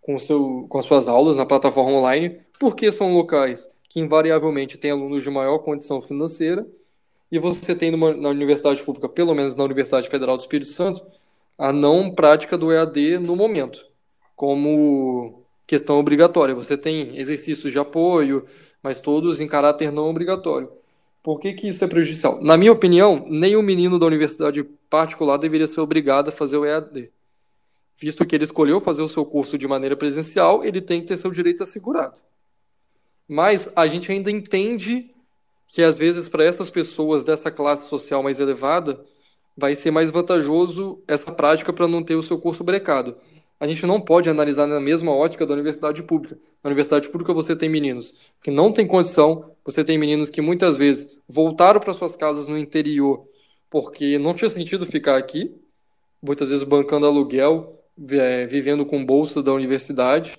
com, 0.00 0.18
seu, 0.18 0.66
com 0.68 0.78
as 0.78 0.84
suas 0.84 1.08
aulas 1.08 1.36
na 1.36 1.46
plataforma 1.46 1.92
online, 1.92 2.40
porque 2.58 2.92
são 2.92 3.14
locais 3.14 3.68
que 3.88 4.00
invariavelmente 4.00 4.78
têm 4.78 4.90
alunos 4.90 5.22
de 5.22 5.30
maior 5.30 5.58
condição 5.58 6.00
financeira 6.00 6.66
e 7.30 7.38
você 7.38 7.74
tem 7.74 7.90
numa, 7.90 8.14
na 8.14 8.28
universidade 8.28 8.82
pública, 8.82 9.08
pelo 9.08 9.34
menos 9.34 9.56
na 9.56 9.64
Universidade 9.64 10.08
Federal 10.08 10.36
do 10.36 10.40
Espírito 10.40 10.70
Santo, 10.70 11.04
a 11.58 11.72
não 11.72 12.10
prática 12.10 12.56
do 12.56 12.72
EAD 12.72 13.18
no 13.18 13.34
momento, 13.34 13.84
como 14.34 15.42
questão 15.66 15.98
obrigatória. 15.98 16.54
Você 16.54 16.76
tem 16.76 17.16
exercícios 17.16 17.72
de 17.72 17.78
apoio, 17.78 18.46
mas 18.82 19.00
todos 19.00 19.40
em 19.40 19.48
caráter 19.48 19.90
não 19.90 20.08
obrigatório. 20.08 20.70
Por 21.22 21.40
que, 21.40 21.52
que 21.54 21.66
isso 21.66 21.84
é 21.84 21.88
prejudicial? 21.88 22.40
Na 22.40 22.56
minha 22.56 22.70
opinião, 22.70 23.26
nenhum 23.28 23.62
menino 23.62 23.98
da 23.98 24.06
universidade 24.06 24.62
particular 24.88 25.38
deveria 25.38 25.66
ser 25.66 25.80
obrigado 25.80 26.28
a 26.28 26.32
fazer 26.32 26.56
o 26.56 26.64
EAD. 26.64 27.10
Visto 27.96 28.24
que 28.24 28.36
ele 28.36 28.44
escolheu 28.44 28.80
fazer 28.80 29.02
o 29.02 29.08
seu 29.08 29.24
curso 29.24 29.58
de 29.58 29.66
maneira 29.66 29.96
presencial, 29.96 30.62
ele 30.62 30.80
tem 30.80 31.00
que 31.00 31.08
ter 31.08 31.16
seu 31.16 31.32
direito 31.32 31.64
assegurado. 31.64 32.20
Mas 33.26 33.72
a 33.74 33.88
gente 33.88 34.12
ainda 34.12 34.30
entende 34.30 35.10
que 35.68 35.82
às 35.82 35.98
vezes 35.98 36.28
para 36.28 36.44
essas 36.44 36.70
pessoas 36.70 37.24
dessa 37.24 37.50
classe 37.50 37.88
social 37.88 38.22
mais 38.22 38.40
elevada 38.40 39.04
vai 39.56 39.74
ser 39.74 39.90
mais 39.90 40.10
vantajoso 40.10 41.02
essa 41.08 41.32
prática 41.32 41.72
para 41.72 41.88
não 41.88 42.02
ter 42.02 42.14
o 42.14 42.22
seu 42.22 42.38
curso 42.38 42.62
brecado. 42.62 43.16
A 43.58 43.66
gente 43.66 43.86
não 43.86 44.00
pode 44.00 44.28
analisar 44.28 44.66
na 44.66 44.78
mesma 44.78 45.12
ótica 45.12 45.46
da 45.46 45.54
universidade 45.54 46.02
pública. 46.02 46.38
Na 46.62 46.68
universidade 46.68 47.08
pública 47.08 47.32
você 47.32 47.56
tem 47.56 47.68
meninos 47.68 48.14
que 48.42 48.50
não 48.50 48.72
têm 48.72 48.86
condição, 48.86 49.50
você 49.64 49.82
tem 49.82 49.96
meninos 49.96 50.28
que 50.30 50.42
muitas 50.42 50.76
vezes 50.76 51.16
voltaram 51.28 51.80
para 51.80 51.94
suas 51.94 52.14
casas 52.16 52.46
no 52.46 52.58
interior 52.58 53.26
porque 53.70 54.18
não 54.18 54.34
tinha 54.34 54.48
sentido 54.48 54.86
ficar 54.86 55.16
aqui, 55.16 55.54
muitas 56.22 56.50
vezes 56.50 56.64
bancando 56.64 57.06
aluguel, 57.06 57.82
é, 58.10 58.46
vivendo 58.46 58.86
com 58.86 59.04
bolsa 59.04 59.42
da 59.42 59.52
universidade. 59.52 60.38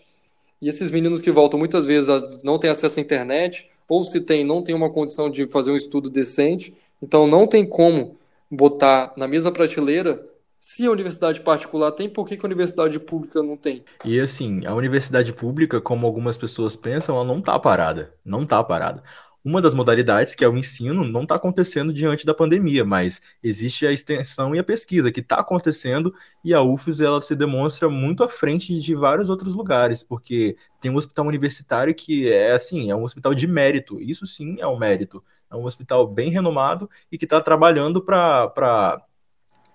E 0.62 0.68
esses 0.68 0.92
meninos 0.92 1.22
que 1.22 1.32
voltam 1.32 1.60
muitas 1.60 1.86
vezes 1.86 2.10
não 2.44 2.58
têm 2.58 2.70
acesso 2.70 3.00
à 3.00 3.02
internet, 3.02 3.70
ou 3.88 4.04
se 4.04 4.21
tem, 4.21 4.43
não 4.43 4.62
tem 4.62 4.76
uma 4.76 4.89
condição 4.89 5.30
de 5.30 5.47
fazer 5.47 5.71
um 5.71 5.76
estudo 5.76 6.10
decente, 6.10 6.73
então 7.02 7.28
não 7.28 7.47
tem 7.47 7.65
como 7.65 8.17
botar 8.50 9.13
na 9.17 9.28
mesma 9.28 9.52
prateleira 9.52 10.23
se 10.60 10.86
a 10.86 10.91
universidade 10.91 11.41
particular 11.41 11.91
tem, 11.91 12.10
por 12.10 12.28
que, 12.28 12.36
que 12.36 12.45
a 12.45 12.47
universidade 12.47 13.00
pública 13.00 13.43
não 13.43 13.56
tem? 13.56 13.84
E 14.04 14.19
assim, 14.19 14.65
a 14.65 14.73
universidade 14.73 15.32
pública, 15.32 15.80
como 15.80 16.06
algumas 16.06 16.38
pessoas 16.38 16.76
pensam, 16.76 17.15
ela 17.15 17.23
não 17.23 17.39
está 17.39 17.58
parada. 17.60 18.12
Não 18.26 18.43
está 18.43 18.63
parada 18.63 19.04
uma 19.48 19.62
das 19.62 19.74
modalidades, 19.74 20.36
que 20.36 20.44
é 20.44 20.50
o 20.50 20.58
ensino, 20.58 21.06
não 21.06 21.24
está 21.24 21.36
acontecendo 21.36 21.94
diante 21.94 22.26
da 22.26 22.34
pandemia, 22.34 22.84
mas 22.84 23.22
existe 23.42 23.88
a 23.88 23.94
extensão 23.94 24.54
e 24.54 24.60
a 24.60 24.64
pesquisa 24.64 25.10
que 25.10 25.22
está 25.22 25.38
acontecendo 25.38 26.14
e 26.44 26.54
a 26.54 26.62
UFES 26.62 27.00
ela 27.00 27.22
se 27.22 27.34
demonstra 27.34 27.88
muito 27.88 28.26
à 28.26 28.28
frente 28.28 28.78
de 28.78 28.94
vários 28.94 29.30
outros 29.30 29.56
lugares, 29.56 30.04
porque 30.04 30.58
tem 30.82 30.92
um 30.92 30.98
hospital 30.98 31.26
universitário 31.26 31.96
que 31.96 32.30
é 32.30 32.52
assim, 32.52 32.92
é 32.92 32.96
um 32.96 33.04
hospital 33.04 33.34
de 33.34 33.48
mérito, 33.48 34.02
isso 34.02 34.28
sim 34.28 34.58
é 34.60 34.68
um 34.68 34.78
mérito, 34.78 35.24
é 35.50 35.56
um 35.56 35.64
hospital 35.64 36.06
bem 36.06 36.30
renomado 36.30 36.90
e 37.10 37.18
que 37.18 37.24
está 37.24 37.40
trabalhando 37.40 38.02
para 38.02 39.02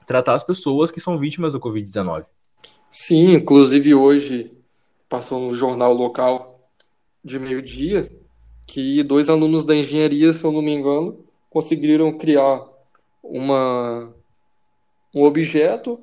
tratar 0.06 0.34
as 0.34 0.44
pessoas 0.44 0.90
que 0.90 1.00
são 1.00 1.16
vítimas 1.16 1.54
do 1.54 1.60
Covid-19. 1.60 2.26
Sim, 2.90 3.32
inclusive 3.32 3.94
hoje 3.94 4.52
passou 5.08 5.40
no 5.40 5.54
jornal 5.54 5.94
local 5.94 6.68
de 7.24 7.38
meio-dia 7.38 8.21
que 8.66 9.02
dois 9.02 9.28
alunos 9.28 9.64
da 9.64 9.74
engenharia, 9.74 10.32
se 10.32 10.44
eu 10.44 10.52
não 10.52 10.62
me 10.62 10.72
engano, 10.72 11.24
conseguiram 11.50 12.16
criar 12.16 12.64
uma, 13.22 14.14
um 15.14 15.22
objeto, 15.22 16.00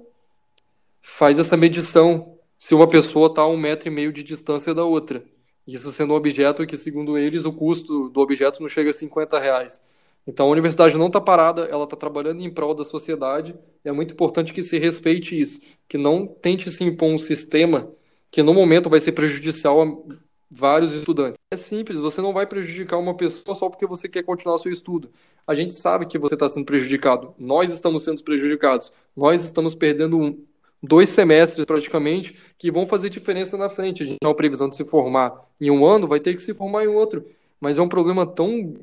faz 1.01 1.39
essa 1.39 1.57
medição 1.57 2.37
se 2.57 2.75
uma 2.75 2.87
pessoa 2.87 3.27
está 3.27 3.41
a 3.41 3.47
um 3.47 3.57
metro 3.57 3.87
e 3.87 3.91
meio 3.91 4.11
de 4.11 4.23
distância 4.23 4.73
da 4.73 4.83
outra. 4.83 5.23
Isso 5.65 5.91
sendo 5.91 6.13
um 6.13 6.17
objeto 6.17 6.65
que, 6.65 6.75
segundo 6.75 7.17
eles, 7.17 7.45
o 7.45 7.53
custo 7.53 8.09
do 8.09 8.19
objeto 8.19 8.61
não 8.61 8.67
chega 8.67 8.89
a 8.89 8.93
50 8.93 9.39
reais. 9.39 9.81
Então 10.27 10.47
a 10.47 10.49
universidade 10.49 10.97
não 10.97 11.07
está 11.07 11.19
parada, 11.21 11.63
ela 11.63 11.85
está 11.85 11.95
trabalhando 11.95 12.41
em 12.41 12.53
prol 12.53 12.75
da 12.75 12.83
sociedade. 12.83 13.55
É 13.83 13.91
muito 13.91 14.13
importante 14.13 14.53
que 14.53 14.61
se 14.61 14.77
respeite 14.77 15.39
isso, 15.39 15.61
que 15.87 15.97
não 15.97 16.27
tente 16.27 16.69
se 16.71 16.83
impor 16.83 17.09
um 17.09 17.17
sistema 17.17 17.91
que 18.31 18.43
no 18.43 18.53
momento 18.53 18.89
vai 18.89 18.99
ser 18.99 19.13
prejudicial 19.13 20.05
vários 20.49 20.93
estudantes. 20.93 21.39
É 21.51 21.55
simples, 21.55 21.99
você 21.99 22.21
não 22.21 22.33
vai 22.33 22.45
prejudicar 22.45 22.97
uma 22.97 23.15
pessoa 23.15 23.55
só 23.55 23.69
porque 23.69 23.85
você 23.85 24.09
quer 24.09 24.23
continuar 24.23 24.57
seu 24.57 24.71
estudo. 24.71 25.12
A 25.45 25.53
gente 25.53 25.73
sabe 25.73 26.05
que 26.05 26.17
você 26.17 26.33
está 26.33 26.47
sendo 26.49 26.65
prejudicado. 26.65 27.33
Nós 27.38 27.71
estamos 27.71 28.03
sendo 28.03 28.23
prejudicados. 28.23 28.91
Nós 29.15 29.43
estamos 29.43 29.75
perdendo 29.75 30.17
um, 30.17 30.43
dois 30.81 31.09
semestres 31.09 31.65
praticamente 31.65 32.35
que 32.57 32.71
vão 32.71 32.88
fazer 32.88 33.09
diferença 33.09 33.57
na 33.57 33.69
frente. 33.69 34.03
A 34.03 34.05
gente 34.05 34.17
tem 34.19 34.29
uma 34.29 34.35
previsão 34.35 34.69
de 34.69 34.75
se 34.75 34.85
formar 34.85 35.33
em 35.59 35.69
um 35.69 35.85
ano, 35.85 36.07
vai 36.07 36.19
ter 36.19 36.33
que 36.33 36.41
se 36.41 36.53
formar 36.53 36.83
em 36.83 36.88
outro. 36.88 37.25
Mas 37.59 37.77
é 37.77 37.81
um 37.81 37.89
problema 37.89 38.25
tão, 38.25 38.75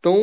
tão 0.00 0.20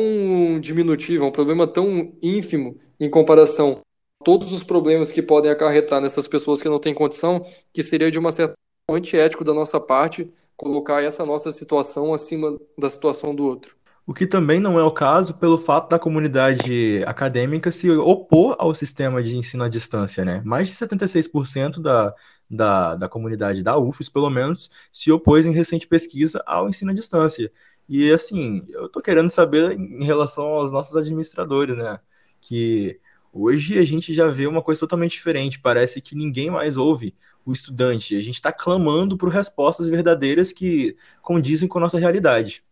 diminutivo, 0.60 1.24
é 1.24 1.26
um 1.26 1.32
problema 1.32 1.66
tão 1.66 2.12
ínfimo 2.22 2.78
em 2.98 3.10
comparação 3.10 3.80
a 4.20 4.24
todos 4.24 4.52
os 4.52 4.62
problemas 4.62 5.10
que 5.10 5.22
podem 5.22 5.50
acarretar 5.50 6.00
nessas 6.00 6.28
pessoas 6.28 6.62
que 6.62 6.68
não 6.68 6.78
têm 6.78 6.94
condição, 6.94 7.44
que 7.72 7.82
seria 7.82 8.10
de 8.10 8.18
uma 8.18 8.30
certa 8.30 8.54
antiético 8.88 9.44
da 9.44 9.54
nossa 9.54 9.80
parte 9.80 10.30
colocar 10.60 11.02
essa 11.02 11.24
nossa 11.24 11.50
situação 11.50 12.12
acima 12.12 12.60
da 12.76 12.90
situação 12.90 13.34
do 13.34 13.46
outro. 13.46 13.74
O 14.06 14.12
que 14.12 14.26
também 14.26 14.60
não 14.60 14.78
é 14.78 14.82
o 14.82 14.90
caso 14.90 15.32
pelo 15.32 15.56
fato 15.56 15.88
da 15.88 15.98
comunidade 15.98 17.02
acadêmica 17.06 17.72
se 17.72 17.90
opor 17.90 18.56
ao 18.58 18.74
sistema 18.74 19.22
de 19.22 19.34
ensino 19.34 19.64
à 19.64 19.70
distância, 19.70 20.22
né? 20.22 20.42
Mais 20.44 20.68
de 20.68 20.74
76% 20.74 21.80
da, 21.80 22.14
da, 22.50 22.94
da 22.94 23.08
comunidade 23.08 23.62
da 23.62 23.78
UFES, 23.78 24.10
pelo 24.10 24.28
menos, 24.28 24.70
se 24.92 25.10
opôs 25.10 25.46
em 25.46 25.52
recente 25.52 25.86
pesquisa 25.86 26.42
ao 26.44 26.68
ensino 26.68 26.90
à 26.90 26.94
distância. 26.94 27.50
E, 27.88 28.12
assim, 28.12 28.62
eu 28.68 28.86
tô 28.86 29.00
querendo 29.00 29.30
saber 29.30 29.72
em 29.72 30.04
relação 30.04 30.44
aos 30.44 30.70
nossos 30.70 30.94
administradores, 30.94 31.74
né? 31.74 31.98
Que 32.38 33.00
hoje 33.32 33.78
a 33.78 33.82
gente 33.82 34.12
já 34.12 34.26
vê 34.26 34.46
uma 34.46 34.60
coisa 34.60 34.80
totalmente 34.80 35.12
diferente. 35.12 35.58
Parece 35.58 36.02
que 36.02 36.14
ninguém 36.14 36.50
mais 36.50 36.76
ouve 36.76 37.14
o 37.44 37.52
estudante. 37.52 38.16
A 38.16 38.22
gente 38.22 38.34
está 38.34 38.52
clamando 38.52 39.16
por 39.16 39.28
respostas 39.28 39.88
verdadeiras 39.88 40.52
que 40.52 40.96
condizem 41.22 41.68
com 41.68 41.78
a 41.78 41.82
nossa 41.82 41.98
realidade. 41.98 42.62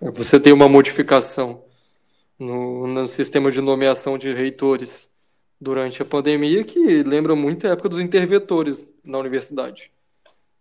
Você 0.00 0.40
tem 0.40 0.52
uma 0.52 0.68
modificação 0.68 1.62
no, 2.38 2.86
no 2.86 3.06
sistema 3.06 3.50
de 3.50 3.60
nomeação 3.60 4.18
de 4.18 4.32
reitores 4.32 5.12
durante 5.60 6.02
a 6.02 6.04
pandemia 6.04 6.64
que 6.64 7.04
lembra 7.04 7.36
muito 7.36 7.66
a 7.66 7.70
época 7.70 7.88
dos 7.88 8.00
interventores 8.00 8.84
na 9.04 9.18
universidade. 9.18 9.92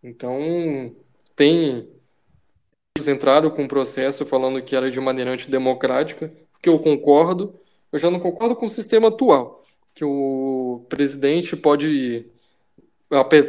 Então, 0.03 0.95
tem. 1.35 1.89
Eles 2.95 3.07
entraram 3.07 3.49
com 3.49 3.63
um 3.63 3.67
processo 3.67 4.25
falando 4.25 4.61
que 4.61 4.75
era 4.75 4.91
de 4.91 4.99
maneira 4.99 5.31
antidemocrática, 5.31 6.31
que 6.61 6.69
eu 6.69 6.77
concordo. 6.77 7.55
Eu 7.91 7.99
já 7.99 8.11
não 8.11 8.19
concordo 8.19 8.55
com 8.55 8.65
o 8.65 8.69
sistema 8.69 9.07
atual, 9.07 9.63
que 9.93 10.05
o 10.05 10.85
presidente 10.87 11.55
pode. 11.55 12.25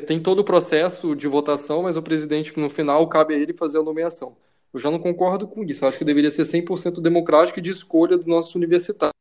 Tem 0.06 0.20
todo 0.20 0.40
o 0.40 0.44
processo 0.44 1.14
de 1.14 1.28
votação, 1.28 1.82
mas 1.82 1.96
o 1.96 2.02
presidente, 2.02 2.58
no 2.58 2.68
final, 2.68 3.06
cabe 3.08 3.34
a 3.34 3.38
ele 3.38 3.52
fazer 3.52 3.78
a 3.78 3.82
nomeação. 3.82 4.36
Eu 4.74 4.80
já 4.80 4.90
não 4.90 4.98
concordo 4.98 5.46
com 5.46 5.62
isso. 5.62 5.84
Eu 5.84 5.88
acho 5.88 5.98
que 5.98 6.04
deveria 6.04 6.30
ser 6.30 6.42
100% 6.42 7.00
democrático 7.00 7.58
e 7.58 7.62
de 7.62 7.70
escolha 7.70 8.18
do 8.18 8.26
nosso 8.26 8.58
universitário. 8.58 9.14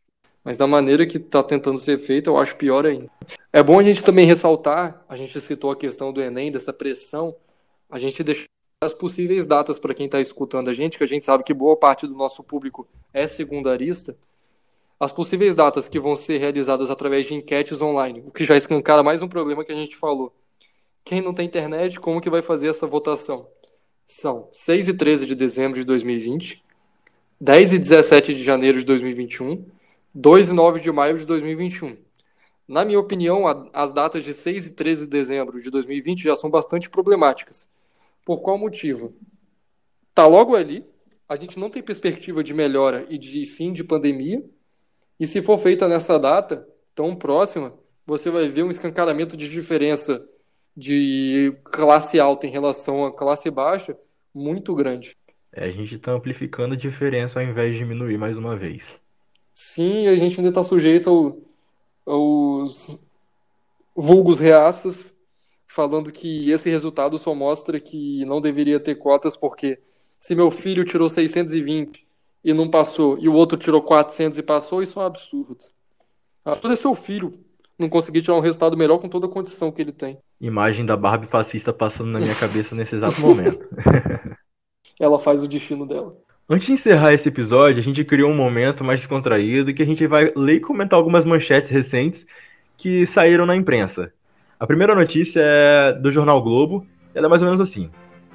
Mas 0.43 0.58
da 0.58 0.65
maneira 0.65 1.06
que 1.06 1.17
está 1.17 1.43
tentando 1.43 1.77
ser 1.77 1.99
feito, 1.99 2.30
eu 2.30 2.38
acho 2.38 2.56
pior 2.56 2.86
ainda. 2.86 3.10
É 3.54 3.62
bom 3.62 3.80
a 3.80 3.84
gente 3.84 4.04
também 4.04 4.25
ressaltar, 4.25 5.06
a 5.08 5.15
gente 5.15 5.39
citou 5.39 5.69
a 5.69 5.75
questão 5.75 6.12
do 6.12 6.21
Enem, 6.21 6.51
dessa 6.51 6.73
pressão, 6.73 7.36
a 7.89 7.99
gente 7.99 8.23
deixou 8.23 8.47
as 8.84 8.93
possíveis 8.93 9.45
datas 9.45 9.77
para 9.77 9.93
quem 9.93 10.08
está 10.08 10.19
escutando 10.19 10.69
a 10.69 10.73
gente, 10.73 10.97
que 10.97 11.04
a 11.04 11.08
gente 11.08 11.23
sabe 11.23 11.43
que 11.43 11.54
boa 11.54 11.77
parte 11.77 12.08
do 12.08 12.15
nosso 12.15 12.43
público 12.43 12.88
é 13.13 13.27
secundarista, 13.27 14.17
as 15.01 15.11
possíveis 15.11 15.55
datas 15.55 15.89
que 15.89 15.99
vão 15.99 16.15
ser 16.15 16.37
realizadas 16.37 16.91
através 16.91 17.25
de 17.25 17.33
enquetes 17.33 17.81
online, 17.81 18.23
o 18.23 18.29
que 18.29 18.43
já 18.43 18.55
escancara 18.55 19.01
mais 19.01 19.23
um 19.23 19.27
problema 19.27 19.65
que 19.65 19.71
a 19.71 19.75
gente 19.75 19.95
falou. 19.95 20.31
Quem 21.03 21.21
não 21.21 21.33
tem 21.33 21.47
internet, 21.47 21.99
como 21.99 22.21
que 22.21 22.29
vai 22.29 22.43
fazer 22.43 22.67
essa 22.67 22.85
votação? 22.85 23.47
são 24.05 24.47
6 24.51 24.89
e 24.89 24.93
13 24.93 25.25
de 25.25 25.33
dezembro 25.33 25.79
de 25.79 25.85
2020, 25.85 26.63
10 27.39 27.73
e 27.73 27.79
17 27.79 28.35
de 28.35 28.43
janeiro 28.43 28.77
de 28.77 28.85
2021, 28.85 29.65
2 30.13 30.49
e 30.49 30.53
9 30.53 30.79
de 30.79 30.91
maio 30.91 31.17
de 31.17 31.25
2021. 31.25 31.97
Na 32.67 32.85
minha 32.85 32.99
opinião, 32.99 33.45
as 33.73 33.91
datas 33.91 34.23
de 34.23 34.33
6 34.33 34.67
e 34.67 34.73
13 34.73 35.05
de 35.05 35.09
dezembro 35.09 35.59
de 35.59 35.71
2020 35.71 36.21
já 36.21 36.35
são 36.35 36.49
bastante 36.49 36.91
problemáticas. 36.91 37.67
Por 38.23 38.41
qual 38.41 38.55
motivo? 38.55 39.15
Tá 40.13 40.27
logo 40.27 40.55
ali, 40.55 40.85
a 41.27 41.35
gente 41.37 41.57
não 41.57 41.71
tem 41.71 41.81
perspectiva 41.81 42.43
de 42.43 42.53
melhora 42.53 43.07
e 43.09 43.17
de 43.17 43.47
fim 43.47 43.73
de 43.73 43.83
pandemia, 43.83 44.43
e 45.21 45.27
se 45.27 45.39
for 45.39 45.55
feita 45.60 45.88
nessa 45.88 46.17
data 46.17 46.67
tão 46.95 47.15
próxima, 47.15 47.71
você 48.07 48.31
vai 48.31 48.47
ver 48.47 48.63
um 48.63 48.71
escancaramento 48.71 49.38
de 49.38 49.47
diferença 49.47 50.27
de 50.75 51.55
classe 51.63 52.19
alta 52.19 52.47
em 52.47 52.49
relação 52.49 53.05
à 53.05 53.15
classe 53.15 53.51
baixa 53.51 53.95
muito 54.34 54.73
grande. 54.73 55.15
É, 55.53 55.65
a 55.65 55.71
gente 55.71 55.93
está 55.93 56.12
amplificando 56.12 56.73
a 56.73 56.77
diferença 56.77 57.39
ao 57.39 57.45
invés 57.45 57.73
de 57.73 57.77
diminuir 57.77 58.17
mais 58.17 58.36
uma 58.36 58.55
vez. 58.55 58.99
Sim, 59.53 60.07
a 60.07 60.15
gente 60.15 60.39
ainda 60.39 60.49
está 60.49 60.63
sujeito 60.63 61.38
ao, 62.07 62.13
aos 62.15 62.99
vulgos 63.95 64.39
reaças 64.39 65.15
falando 65.67 66.12
que 66.12 66.49
esse 66.49 66.67
resultado 66.67 67.19
só 67.19 67.36
mostra 67.36 67.79
que 67.79 68.25
não 68.25 68.41
deveria 68.41 68.79
ter 68.79 68.95
cotas 68.95 69.38
porque 69.38 69.77
se 70.17 70.34
meu 70.34 70.49
filho 70.49 70.84
tirou 70.84 71.07
620 71.07 72.07
e 72.43 72.54
não 72.54 72.69
passou 72.69 73.17
e 73.19 73.30
o 73.30 73.34
outro 73.34 73.58
tirou 73.58 73.82
400 73.82 74.38
e 74.38 74.43
passou, 74.43 74.82
isso 74.82 74.99
é 74.99 75.04
um 75.04 75.06
absurdo. 75.06 75.58
Absurdo 76.43 76.73
é 76.73 76.75
seu 76.75 76.95
filho 76.95 77.34
não 77.82 77.89
conseguir 77.89 78.21
tirar 78.21 78.38
um 78.38 78.41
resultado 78.41 78.77
melhor 78.77 78.99
com 78.99 79.10
toda 79.10 79.25
a 79.25 79.30
condição 79.30 79.71
que 79.71 79.82
ele 79.82 79.91
tem. 79.91 80.17
Imagem 80.39 80.86
da 80.86 80.95
Barbie 80.95 81.27
fascista 81.27 81.73
passando 81.73 82.12
na 82.12 82.19
minha 82.19 82.36
cabeça 82.36 82.75
nesse 82.75 82.95
exato 82.95 83.19
momento. 83.19 83.67
Ela 84.99 85.19
faz 85.19 85.43
o 85.43 85.47
destino 85.47 85.88
dela. 85.88 86.15
Antes 86.47 86.67
de 86.67 86.73
encerrar 86.73 87.13
esse 87.13 87.27
episódio, 87.30 87.80
a 87.80 87.84
gente 87.84 88.04
criou 88.04 88.30
um 88.30 88.36
momento 88.36 88.84
mais 88.84 88.99
descontraído 88.99 89.73
que 89.73 89.82
a 89.82 89.86
gente 89.86 90.06
vai 90.06 90.32
ler 90.36 90.56
e 90.56 90.60
comentar 90.60 90.97
algumas 90.97 91.25
manchetes 91.25 91.69
recentes 91.69 92.25
que 92.77 93.06
saíram 93.08 93.45
na 93.45 93.56
imprensa. 93.56 94.13
A 94.60 94.67
primeira 94.67 94.93
notícia 94.93 95.41
é 95.43 95.93
do 95.93 96.12
jornal 96.12 96.41
Globo, 96.41 96.86
ela 97.15 97.25
é 97.25 97.30
mais 97.30 97.41
ou 97.41 97.47
menos 97.47 97.62
assim. 97.62 97.89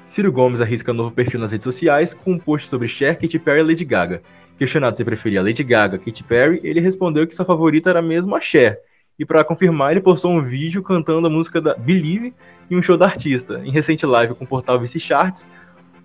Ciro 0.07 0.31
Gomes 0.31 0.59
arrisca 0.59 0.91
novo 0.91 1.13
perfil 1.13 1.39
nas 1.39 1.51
redes 1.51 1.65
sociais 1.65 2.15
com 2.15 2.31
um 2.31 2.39
post 2.39 2.67
sobre 2.67 2.87
Cher, 2.87 3.19
Katy 3.19 3.37
Perry 3.37 3.59
e 3.59 3.63
Lady 3.63 3.85
Gaga. 3.85 4.23
Questionado 4.57 4.97
se 4.97 5.05
preferia 5.05 5.43
Lady 5.43 5.63
Gaga, 5.63 5.99
Katy 5.99 6.23
Perry, 6.23 6.59
ele 6.63 6.79
respondeu 6.79 7.27
que 7.27 7.35
sua 7.35 7.45
favorita 7.45 7.91
era 7.91 8.01
mesmo 8.01 8.35
a 8.35 8.39
Cher, 8.39 8.81
e 9.19 9.25
para 9.25 9.43
confirmar, 9.43 9.91
ele 9.91 10.01
postou 10.01 10.31
um 10.31 10.41
vídeo 10.41 10.83
cantando 10.83 11.27
a 11.27 11.29
música 11.29 11.59
da 11.59 11.73
Believe 11.75 12.33
em 12.69 12.77
um 12.77 12.81
show 12.81 12.95
da 12.95 13.05
artista. 13.05 13.61
Em 13.65 13.71
recente 13.71 14.05
live 14.05 14.35
com 14.35 14.45
o 14.45 14.47
portal 14.47 14.79
VC 14.79 14.99
Charts, 14.99 15.49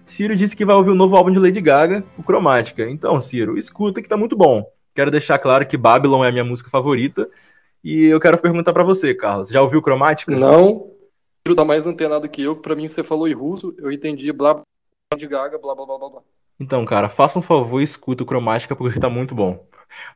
Ciro 0.06 0.34
disse 0.34 0.56
que 0.56 0.64
vai 0.64 0.74
ouvir 0.74 0.90
o 0.90 0.94
novo 0.94 1.16
álbum 1.16 1.30
de 1.30 1.38
Lady 1.38 1.60
Gaga, 1.60 2.02
o 2.18 2.22
Cromática. 2.22 2.88
Então, 2.88 3.20
Ciro, 3.20 3.58
escuta 3.58 4.00
que 4.02 4.08
tá 4.08 4.16
muito 4.16 4.36
bom. 4.36 4.64
Quero 4.94 5.10
deixar 5.10 5.38
claro 5.38 5.66
que 5.66 5.76
Babylon 5.76 6.24
é 6.24 6.28
a 6.28 6.32
minha 6.32 6.44
música 6.44 6.70
favorita. 6.70 7.28
E 7.84 8.04
eu 8.04 8.18
quero 8.18 8.38
perguntar 8.38 8.72
para 8.72 8.84
você, 8.84 9.14
Carlos. 9.14 9.50
Já 9.50 9.60
ouviu 9.60 9.82
Cromática? 9.82 10.34
Não. 10.34 10.90
Ciro 11.44 11.56
tá 11.56 11.64
mais 11.64 11.86
antenado 11.86 12.28
que 12.28 12.42
eu, 12.42 12.54
que 12.54 12.62
pra 12.62 12.76
mim 12.76 12.86
você 12.86 13.02
falou 13.02 13.26
em 13.26 13.32
russo, 13.32 13.74
eu 13.78 13.90
entendi 13.90 14.32
blá 14.32 14.54
blá 14.54 14.62
de 15.16 15.26
Gaga, 15.26 15.58
blá 15.58 15.74
blá 15.74 15.84
blá 15.84 15.98
blá 15.98 16.08
blá. 16.10 16.20
Então, 16.60 16.84
cara, 16.84 17.08
faça 17.08 17.38
um 17.38 17.42
favor 17.42 17.80
e 17.80 17.84
escuta 17.84 18.22
o 18.22 18.26
Cromática 18.26 18.76
porque 18.76 19.00
tá 19.00 19.10
muito 19.10 19.34
bom. 19.34 19.66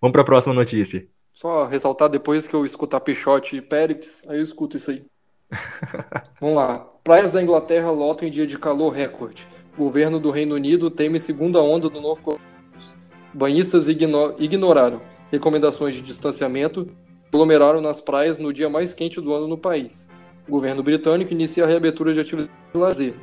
Vamos 0.01 0.13
para 0.13 0.23
a 0.23 0.25
próxima 0.25 0.55
notícia. 0.55 1.07
Só 1.33 1.67
ressaltar 1.67 2.09
depois 2.09 2.47
que 2.47 2.55
eu 2.55 2.65
escutar 2.65 3.01
Pichote 3.01 3.57
e 3.57 3.61
Périx, 3.61 4.25
aí 4.29 4.39
eu 4.39 4.43
escuto 4.43 4.77
isso 4.77 4.91
aí. 4.93 5.05
Vamos 6.41 6.57
lá. 6.57 6.79
Praias 7.03 7.33
da 7.33 7.43
Inglaterra 7.43 7.91
lotam 7.91 8.29
em 8.29 8.31
dia 8.31 8.47
de 8.47 8.59
calor 8.59 8.91
recorde. 8.91 9.47
governo 9.77 10.21
do 10.21 10.31
Reino 10.31 10.55
Unido 10.55 10.91
teme 10.91 11.19
segunda 11.19 11.61
onda 11.61 11.89
do 11.91 12.01
novo 12.01 12.23
coronavírus. 12.23 12.95
Banhistas 13.35 13.89
igno 13.89 14.35
ignoraram 14.39 15.01
recomendações 15.31 15.95
de 15.95 16.03
distanciamento 16.03 16.89
aglomeraram 17.29 17.81
nas 17.81 18.01
praias 18.01 18.39
no 18.39 18.53
dia 18.53 18.71
mais 18.71 18.95
quente 18.95 19.21
do 19.21 19.35
ano 19.35 19.49
no 19.49 19.59
país. 19.59 20.09
O 20.47 20.53
governo 20.53 20.83
britânico 20.83 21.33
inicia 21.33 21.65
a 21.65 21.67
reabertura 21.67 22.15
de 22.15 22.21
atividades 22.21 22.55
de 22.73 22.79
lazer, 22.79 23.15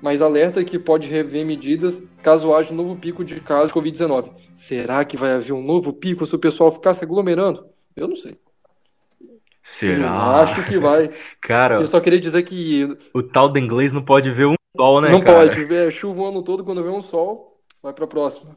mas 0.00 0.22
alerta 0.22 0.64
que 0.64 0.78
pode 0.78 1.08
rever 1.08 1.44
medidas 1.44 2.02
caso 2.22 2.54
haja 2.54 2.72
um 2.72 2.76
novo 2.76 2.96
pico 2.96 3.24
de 3.24 3.40
casos 3.40 3.72
de 3.72 3.78
Covid-19. 3.78 4.30
Será 4.54 5.04
que 5.04 5.16
vai 5.16 5.32
haver 5.32 5.52
um 5.52 5.62
novo 5.62 5.92
pico 5.92 6.24
se 6.24 6.34
o 6.34 6.38
pessoal 6.38 6.72
ficar 6.72 6.94
se 6.94 7.04
aglomerando? 7.04 7.66
Eu 7.94 8.08
não 8.08 8.16
sei. 8.16 8.38
Será? 9.62 10.06
Eu 10.06 10.30
acho 10.36 10.64
que 10.64 10.78
vai. 10.78 11.10
Cara, 11.42 11.80
eu 11.80 11.86
só 11.86 12.00
queria 12.00 12.20
dizer 12.20 12.42
que. 12.44 12.96
O 13.12 13.22
tal 13.22 13.48
do 13.48 13.58
inglês 13.58 13.92
não 13.92 14.02
pode 14.02 14.30
ver 14.30 14.46
um 14.46 14.54
sol, 14.76 15.00
né? 15.00 15.10
Não 15.10 15.20
cara? 15.20 15.48
pode. 15.48 15.64
Ver 15.64 15.90
chuva 15.90 16.22
o 16.22 16.26
ano 16.26 16.42
todo, 16.42 16.64
quando 16.64 16.82
vê 16.82 16.88
um 16.88 17.02
sol, 17.02 17.60
vai 17.82 17.92
pra 17.92 18.06
próxima. 18.06 18.56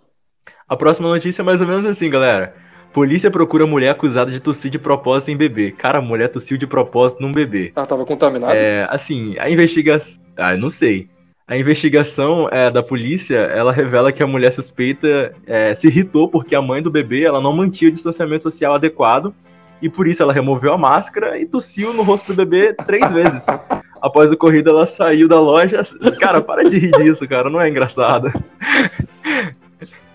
A 0.68 0.78
próxima 0.78 1.10
notícia 1.10 1.42
é 1.42 1.46
mais 1.46 1.62
ou 1.62 1.68
menos 1.68 1.86
assim, 1.86 2.10
galera. 2.10 2.54
Polícia 2.94 3.30
procura 3.30 3.68
mulher 3.68 3.90
acusada 3.90 4.32
de 4.32 4.40
tossir 4.40 4.72
de 4.72 4.80
propósito 4.80 5.30
em 5.30 5.38
bebê. 5.38 5.72
Cara, 5.72 6.02
mulher 6.02 6.28
tossiu 6.30 6.58
de 6.58 6.66
propósito 6.66 7.22
num 7.22 7.32
bebê. 7.32 7.72
Ah, 7.76 7.86
tava 7.86 8.06
contaminada? 8.06 8.56
É, 8.56 8.88
assim, 8.90 9.36
a 9.38 9.50
investigação. 9.50 10.22
Ah, 10.36 10.56
não 10.58 10.70
sei. 10.70 11.08
A 11.48 11.58
investigação 11.58 12.48
é, 12.52 12.70
da 12.70 12.84
polícia, 12.84 13.38
ela 13.38 13.72
revela 13.72 14.12
que 14.12 14.22
a 14.22 14.28
mulher 14.28 14.54
suspeita 14.54 15.34
é, 15.48 15.74
se 15.74 15.88
irritou 15.88 16.28
porque 16.28 16.56
a 16.56 16.62
mãe 16.62 16.82
do 16.82 16.92
bebê 16.92 17.24
ela 17.24 17.42
não 17.42 17.54
mantinha 17.54 17.90
o 17.90 17.92
distanciamento 17.92 18.44
social 18.44 18.76
adequado 18.76 19.34
e 19.82 19.90
por 19.90 20.08
isso 20.08 20.22
ela 20.22 20.34
removeu 20.34 20.74
a 20.74 20.78
máscara 20.78 21.40
e 21.40 21.46
tossiu 21.46 21.94
no 21.94 22.04
rosto 22.04 22.34
do 22.34 22.36
bebê 22.36 22.74
três 22.74 23.12
vezes. 23.12 23.46
Após 24.02 24.30
o 24.30 24.34
ocorrido, 24.34 24.70
ela 24.70 24.88
saiu 24.88 25.28
da 25.28 25.40
loja. 25.40 25.82
Cara, 26.20 26.42
para 26.42 26.70
de 26.70 26.78
rir 26.78 26.92
disso, 26.92 27.28
cara, 27.28 27.50
não 27.50 27.60
é 27.60 27.68
engraçado. 27.68 28.32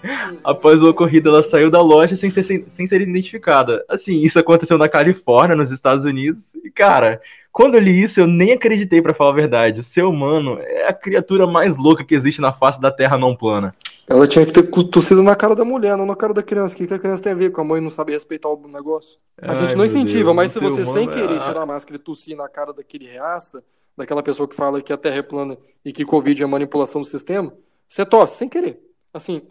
Após 0.44 0.82
o 0.82 0.90
ocorrido, 0.90 1.28
ela 1.28 1.42
saiu 1.42 1.70
da 1.70 1.80
loja 1.80 2.16
sem 2.16 2.30
ser, 2.30 2.42
sem, 2.42 2.86
ser 2.86 3.00
identificada. 3.00 3.84
Assim, 3.88 4.20
isso 4.20 4.38
aconteceu 4.38 4.78
na 4.78 4.88
Califórnia, 4.88 5.56
nos 5.56 5.70
Estados 5.70 6.04
Unidos. 6.04 6.54
E, 6.56 6.70
cara, 6.70 7.20
quando 7.52 7.74
eu 7.74 7.80
li 7.80 8.02
isso, 8.02 8.20
eu 8.20 8.26
nem 8.26 8.52
acreditei, 8.52 9.00
para 9.00 9.14
falar 9.14 9.30
a 9.30 9.34
verdade. 9.34 9.80
O 9.80 9.84
ser 9.84 10.04
humano 10.04 10.58
é 10.60 10.88
a 10.88 10.92
criatura 10.92 11.46
mais 11.46 11.76
louca 11.76 12.04
que 12.04 12.14
existe 12.14 12.40
na 12.40 12.52
face 12.52 12.80
da 12.80 12.90
Terra 12.90 13.16
não 13.16 13.34
plana. 13.34 13.74
Ela 14.06 14.28
tinha 14.28 14.44
que 14.44 14.52
ter 14.52 14.62
tossido 14.64 15.22
na 15.22 15.34
cara 15.34 15.54
da 15.54 15.64
mulher, 15.64 15.96
não 15.96 16.04
na 16.04 16.14
cara 16.14 16.34
da 16.34 16.42
criança. 16.42 16.74
O 16.74 16.76
que, 16.76 16.92
a 16.92 16.98
criança 16.98 17.22
tem 17.22 17.32
a 17.32 17.36
ver 17.36 17.50
com 17.50 17.60
a 17.60 17.64
mãe 17.64 17.80
não 17.80 17.90
sabe 17.90 18.12
respeitar 18.12 18.50
o 18.50 18.68
negócio? 18.68 19.18
A 19.40 19.52
Ai, 19.52 19.56
gente 19.56 19.76
não 19.76 19.84
incentiva, 19.84 20.24
Deus, 20.24 20.36
mas 20.36 20.52
se 20.52 20.60
você 20.60 20.84
sem 20.84 21.08
querer 21.08 21.36
é... 21.36 21.40
tirar 21.40 21.62
a 21.62 21.66
máscara 21.66 21.96
e 21.96 21.98
tossir 21.98 22.36
na 22.36 22.48
cara 22.48 22.72
daquele 22.74 23.06
reaça, 23.06 23.64
daquela 23.96 24.22
pessoa 24.22 24.46
que 24.46 24.54
fala 24.54 24.82
que 24.82 24.92
a 24.92 24.98
Terra 24.98 25.16
é 25.16 25.22
plana 25.22 25.56
e 25.82 25.92
que 25.92 26.04
Covid 26.04 26.42
é 26.42 26.46
manipulação 26.46 27.00
do 27.00 27.06
sistema, 27.06 27.54
você 27.88 28.04
tosse 28.04 28.36
sem 28.36 28.48
querer. 28.48 28.78
Assim, 29.12 29.42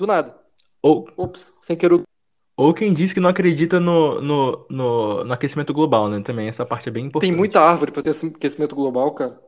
Do 0.00 0.06
nada. 0.06 0.34
Ou, 0.82 1.06
Ops, 1.14 1.52
sem 1.60 1.76
querer. 1.76 2.00
ou 2.56 2.72
quem 2.72 2.94
diz 2.94 3.12
que 3.12 3.20
não 3.20 3.28
acredita 3.28 3.78
no, 3.78 4.18
no, 4.22 4.66
no, 4.70 5.24
no 5.24 5.32
aquecimento 5.34 5.74
global, 5.74 6.08
né? 6.08 6.22
Também 6.22 6.48
essa 6.48 6.64
parte 6.64 6.88
é 6.88 6.92
bem 6.92 7.04
importante. 7.04 7.28
Tem 7.28 7.36
muita 7.36 7.60
árvore 7.60 7.92
pra 7.92 8.00
ter 8.02 8.08
esse 8.08 8.28
aquecimento 8.28 8.74
global, 8.74 9.12
cara. 9.12 9.38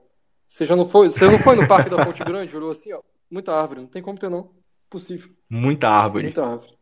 Você 0.46 0.66
já 0.66 0.76
não 0.76 0.86
foi, 0.86 1.08
você 1.08 1.24
não 1.24 1.38
foi 1.38 1.56
no 1.56 1.66
Parque 1.66 1.88
da 1.88 2.04
Fonte 2.04 2.22
Grande? 2.22 2.54
Olhou 2.54 2.70
assim, 2.70 2.92
ó. 2.92 3.00
Muita 3.30 3.54
árvore. 3.54 3.80
Não 3.80 3.86
tem 3.88 4.02
como 4.02 4.18
ter, 4.18 4.28
não. 4.28 4.50
Possível. 4.90 5.30
Muita 5.48 5.88
árvore. 5.88 6.24
Muita 6.24 6.44
árvore. 6.46 6.74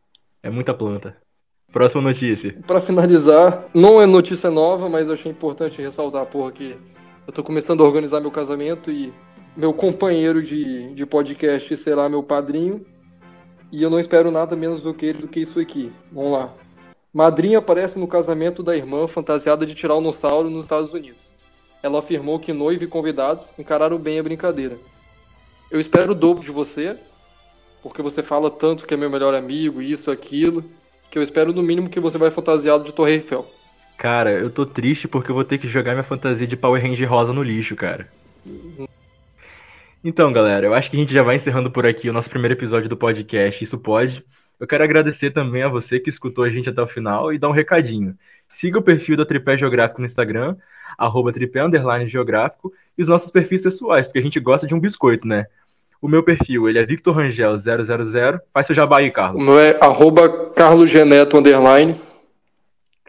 É 0.43 0.49
muita 0.49 0.73
planta. 0.73 1.15
Próxima 1.71 2.01
notícia. 2.01 2.61
Pra 2.67 2.81
finalizar, 2.81 3.69
não 3.73 4.01
é 4.01 4.05
notícia 4.05 4.51
nova, 4.51 4.89
mas 4.89 5.07
eu 5.07 5.13
achei 5.13 5.31
importante 5.31 5.81
ressaltar, 5.81 6.25
porra, 6.25 6.51
que 6.51 6.75
eu 7.25 7.31
tô 7.31 7.41
começando 7.41 7.81
a 7.81 7.87
organizar 7.87 8.19
meu 8.19 8.31
casamento 8.31 8.91
e 8.91 9.13
meu 9.55 9.73
companheiro 9.73 10.43
de, 10.43 10.93
de 10.93 11.05
podcast 11.05 11.73
será 11.77 12.09
meu 12.09 12.21
padrinho. 12.21 12.85
E 13.71 13.81
eu 13.81 13.89
não 13.89 13.99
espero 13.99 14.29
nada 14.31 14.55
menos 14.55 14.81
do 14.81 14.93
que 14.93 15.13
do 15.13 15.27
que 15.27 15.39
isso 15.39 15.59
aqui. 15.59 15.91
Vamos 16.11 16.31
lá. 16.33 16.49
Madrinha 17.13 17.59
aparece 17.59 17.99
no 17.99 18.07
casamento 18.07 18.61
da 18.61 18.75
irmã 18.75 19.07
fantasiada 19.07 19.65
de 19.65 19.75
tiranossauro 19.75 20.49
nos 20.49 20.65
Estados 20.65 20.93
Unidos. 20.93 21.35
Ela 21.83 21.99
afirmou 21.99 22.39
que 22.39 22.53
noivo 22.53 22.83
e 22.83 22.87
convidados 22.87 23.51
encararam 23.57 23.97
bem 23.97 24.19
a 24.19 24.23
brincadeira. 24.23 24.77
Eu 25.69 25.79
espero 25.79 26.11
o 26.11 26.15
dobro 26.15 26.43
de 26.43 26.51
você, 26.51 26.97
porque 27.81 28.01
você 28.01 28.21
fala 28.21 28.51
tanto 28.51 28.85
que 28.85 28.93
é 28.93 28.97
meu 28.97 29.09
melhor 29.09 29.33
amigo, 29.33 29.81
isso, 29.81 30.11
aquilo, 30.11 30.63
que 31.09 31.17
eu 31.17 31.23
espero 31.23 31.53
no 31.53 31.63
mínimo 31.63 31.89
que 31.89 31.99
você 31.99 32.17
vai 32.17 32.29
fantasiado 32.29 32.83
de 32.83 32.93
Torre 32.93 33.13
Eiffel. 33.13 33.45
Cara, 33.97 34.31
eu 34.31 34.49
tô 34.49 34.65
triste 34.65 35.07
porque 35.07 35.31
eu 35.31 35.35
vou 35.35 35.43
ter 35.43 35.57
que 35.57 35.67
jogar 35.67 35.93
minha 35.93 36.03
fantasia 36.03 36.47
de 36.47 36.57
Power 36.57 36.81
Ranger 36.81 37.09
rosa 37.09 37.33
no 37.33 37.43
lixo, 37.43 37.75
cara. 37.75 38.07
Então, 40.03 40.33
galera, 40.33 40.65
eu 40.65 40.73
acho 40.73 40.89
que 40.89 40.97
a 40.97 40.99
gente 40.99 41.13
já 41.13 41.21
vai 41.21 41.35
encerrando 41.35 41.69
por 41.69 41.85
aqui 41.85 42.09
o 42.09 42.13
nosso 42.13 42.29
primeiro 42.29 42.55
episódio 42.55 42.89
do 42.89 42.97
podcast 42.97 43.63
Isso 43.63 43.77
Pode. 43.77 44.25
Eu 44.59 44.65
quero 44.65 44.83
agradecer 44.83 45.31
também 45.31 45.61
a 45.61 45.69
você 45.69 45.99
que 45.99 46.09
escutou 46.09 46.43
a 46.43 46.49
gente 46.49 46.69
até 46.69 46.81
o 46.81 46.87
final 46.87 47.31
e 47.31 47.37
dar 47.37 47.49
um 47.49 47.53
recadinho. 47.53 48.15
Siga 48.49 48.79
o 48.79 48.81
perfil 48.81 49.15
da 49.15 49.25
Tripé 49.25 49.55
Geográfico 49.57 50.01
no 50.01 50.07
Instagram, 50.07 50.55
arroba 50.97 51.31
tripé 51.31 51.63
underline 51.63 52.07
geográfico, 52.07 52.73
e 52.97 53.01
os 53.01 53.07
nossos 53.07 53.31
perfis 53.31 53.61
pessoais, 53.61 54.07
porque 54.07 54.19
a 54.19 54.23
gente 54.23 54.39
gosta 54.39 54.67
de 54.67 54.73
um 54.73 54.79
biscoito, 54.79 55.27
né? 55.27 55.45
O 56.01 56.07
meu 56.07 56.23
perfil, 56.23 56.67
ele 56.67 56.79
é 56.79 56.85
Victor 56.85 57.15
Rangel 57.15 57.55
000. 57.55 58.39
Faz 58.51 58.65
seu 58.65 58.75
jabá 58.75 58.97
aí, 58.97 59.09
O 59.09 59.13
Carlos. 59.13 59.43
meu 59.43 59.59
é 59.59 59.77
arroba 59.79 60.49
carlosgeneto, 60.51 61.37
underline. 61.37 61.95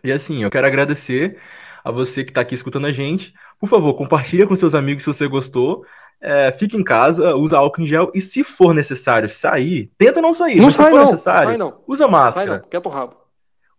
E 0.05 0.13
assim, 0.13 0.43
eu 0.43 0.51
quero 0.51 0.67
agradecer 0.67 1.39
a 1.83 1.91
você 1.91 2.23
que 2.23 2.31
está 2.31 2.43
aqui 2.43 2.55
escutando 2.55 2.87
a 2.87 2.93
gente. 2.93 3.33
Por 3.59 3.69
favor, 3.69 3.95
compartilha 3.95 4.47
com 4.47 4.55
seus 4.55 4.75
amigos 4.75 5.05
se 5.05 5.07
você 5.07 5.27
gostou. 5.27 5.87
É, 6.25 6.53
fique 6.53 6.77
em 6.77 6.85
casa, 6.85 7.35
usa 7.35 7.57
álcool 7.59 7.83
em 7.83 7.87
gel 7.87 8.11
e 8.15 8.21
se 8.21 8.45
for 8.45 8.73
necessário 8.73 9.29
sair, 9.29 9.91
tenta 9.99 10.21
não 10.23 10.33
sair. 10.33 10.61
Não 10.61 10.71
sai 10.71 10.87
se 10.87 10.91
for 10.93 10.97
não, 10.99 11.11
necessário, 11.11 11.49
sai 11.49 11.57
não. 11.57 11.81
usa 11.87 12.05
Sai 12.05 12.13
máscara. 12.13 12.59
não, 12.59 12.69
quieta 12.69 12.89
o 12.89 12.93
rabo. 12.93 13.17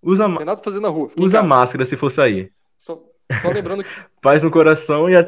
Usa, 0.01 0.27
Não 0.27 0.35
tem 0.35 0.45
nada 0.45 0.61
fazer 0.61 0.81
na 0.81 0.89
rua. 0.89 1.07
fica 1.07 1.21
usa 1.21 1.37
casa. 1.37 1.47
máscara 1.47 1.85
se 1.85 1.95
for 1.95 2.09
sair. 2.11 2.51
Só, 2.77 3.01
só 3.41 3.47
lembrando 3.49 3.83
que. 3.85 3.89
Paz 4.21 4.43
no 4.43 4.51
coração 4.51 5.09
e 5.09 5.15
a... 5.15 5.25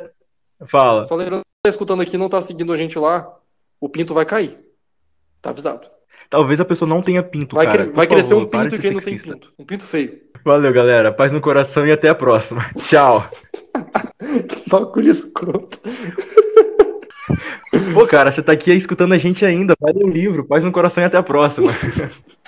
fala. 0.67 1.06
Só 1.06 1.15
lembrando 1.15 1.39
que 1.43 1.63
tá 1.63 1.69
escutando 1.69 2.01
aqui 2.01 2.17
não 2.17 2.28
tá 2.28 2.41
seguindo 2.41 2.73
a 2.73 2.75
gente 2.78 2.99
lá, 2.99 3.25
o 3.80 3.88
pinto 3.88 4.13
vai 4.13 4.25
cair. 4.25 4.60
Tá 5.41 5.51
avisado. 5.51 5.88
Talvez 6.30 6.60
a 6.60 6.65
pessoa 6.65 6.89
não 6.89 7.01
tenha 7.01 7.23
pinto, 7.23 7.56
Vai, 7.56 7.67
cara. 7.67 7.91
vai 7.93 8.08
crescer 8.08 8.34
favor, 8.34 8.45
um 8.45 8.49
pinto 8.49 8.75
e 8.75 8.80
quem 8.80 8.91
não 8.91 8.99
tem 8.99 9.13
sexista. 9.17 9.34
pinto. 9.36 9.54
Um 9.58 9.63
pinto 9.63 9.86
feio. 9.86 10.19
Valeu, 10.43 10.73
galera. 10.73 11.13
Paz 11.13 11.32
no 11.32 11.39
coração 11.39 11.86
e 11.88 11.91
até 11.91 12.10
a 12.10 12.15
próxima. 12.15 12.69
Tchau. 12.78 13.25
Que 14.47 14.69
bagulho 14.69 15.12
escroto. 15.12 15.80
Pô, 17.93 18.05
cara, 18.07 18.31
você 18.31 18.41
tá 18.41 18.51
aqui 18.51 18.71
escutando 18.73 19.13
a 19.13 19.17
gente 19.17 19.45
ainda. 19.45 19.73
Vai 19.79 19.93
ler 19.93 20.05
o 20.05 20.09
livro. 20.09 20.45
Paz 20.45 20.63
no 20.63 20.71
coração 20.71 21.03
e 21.03 21.05
até 21.05 21.17
a 21.17 21.23
próxima. 21.23 21.71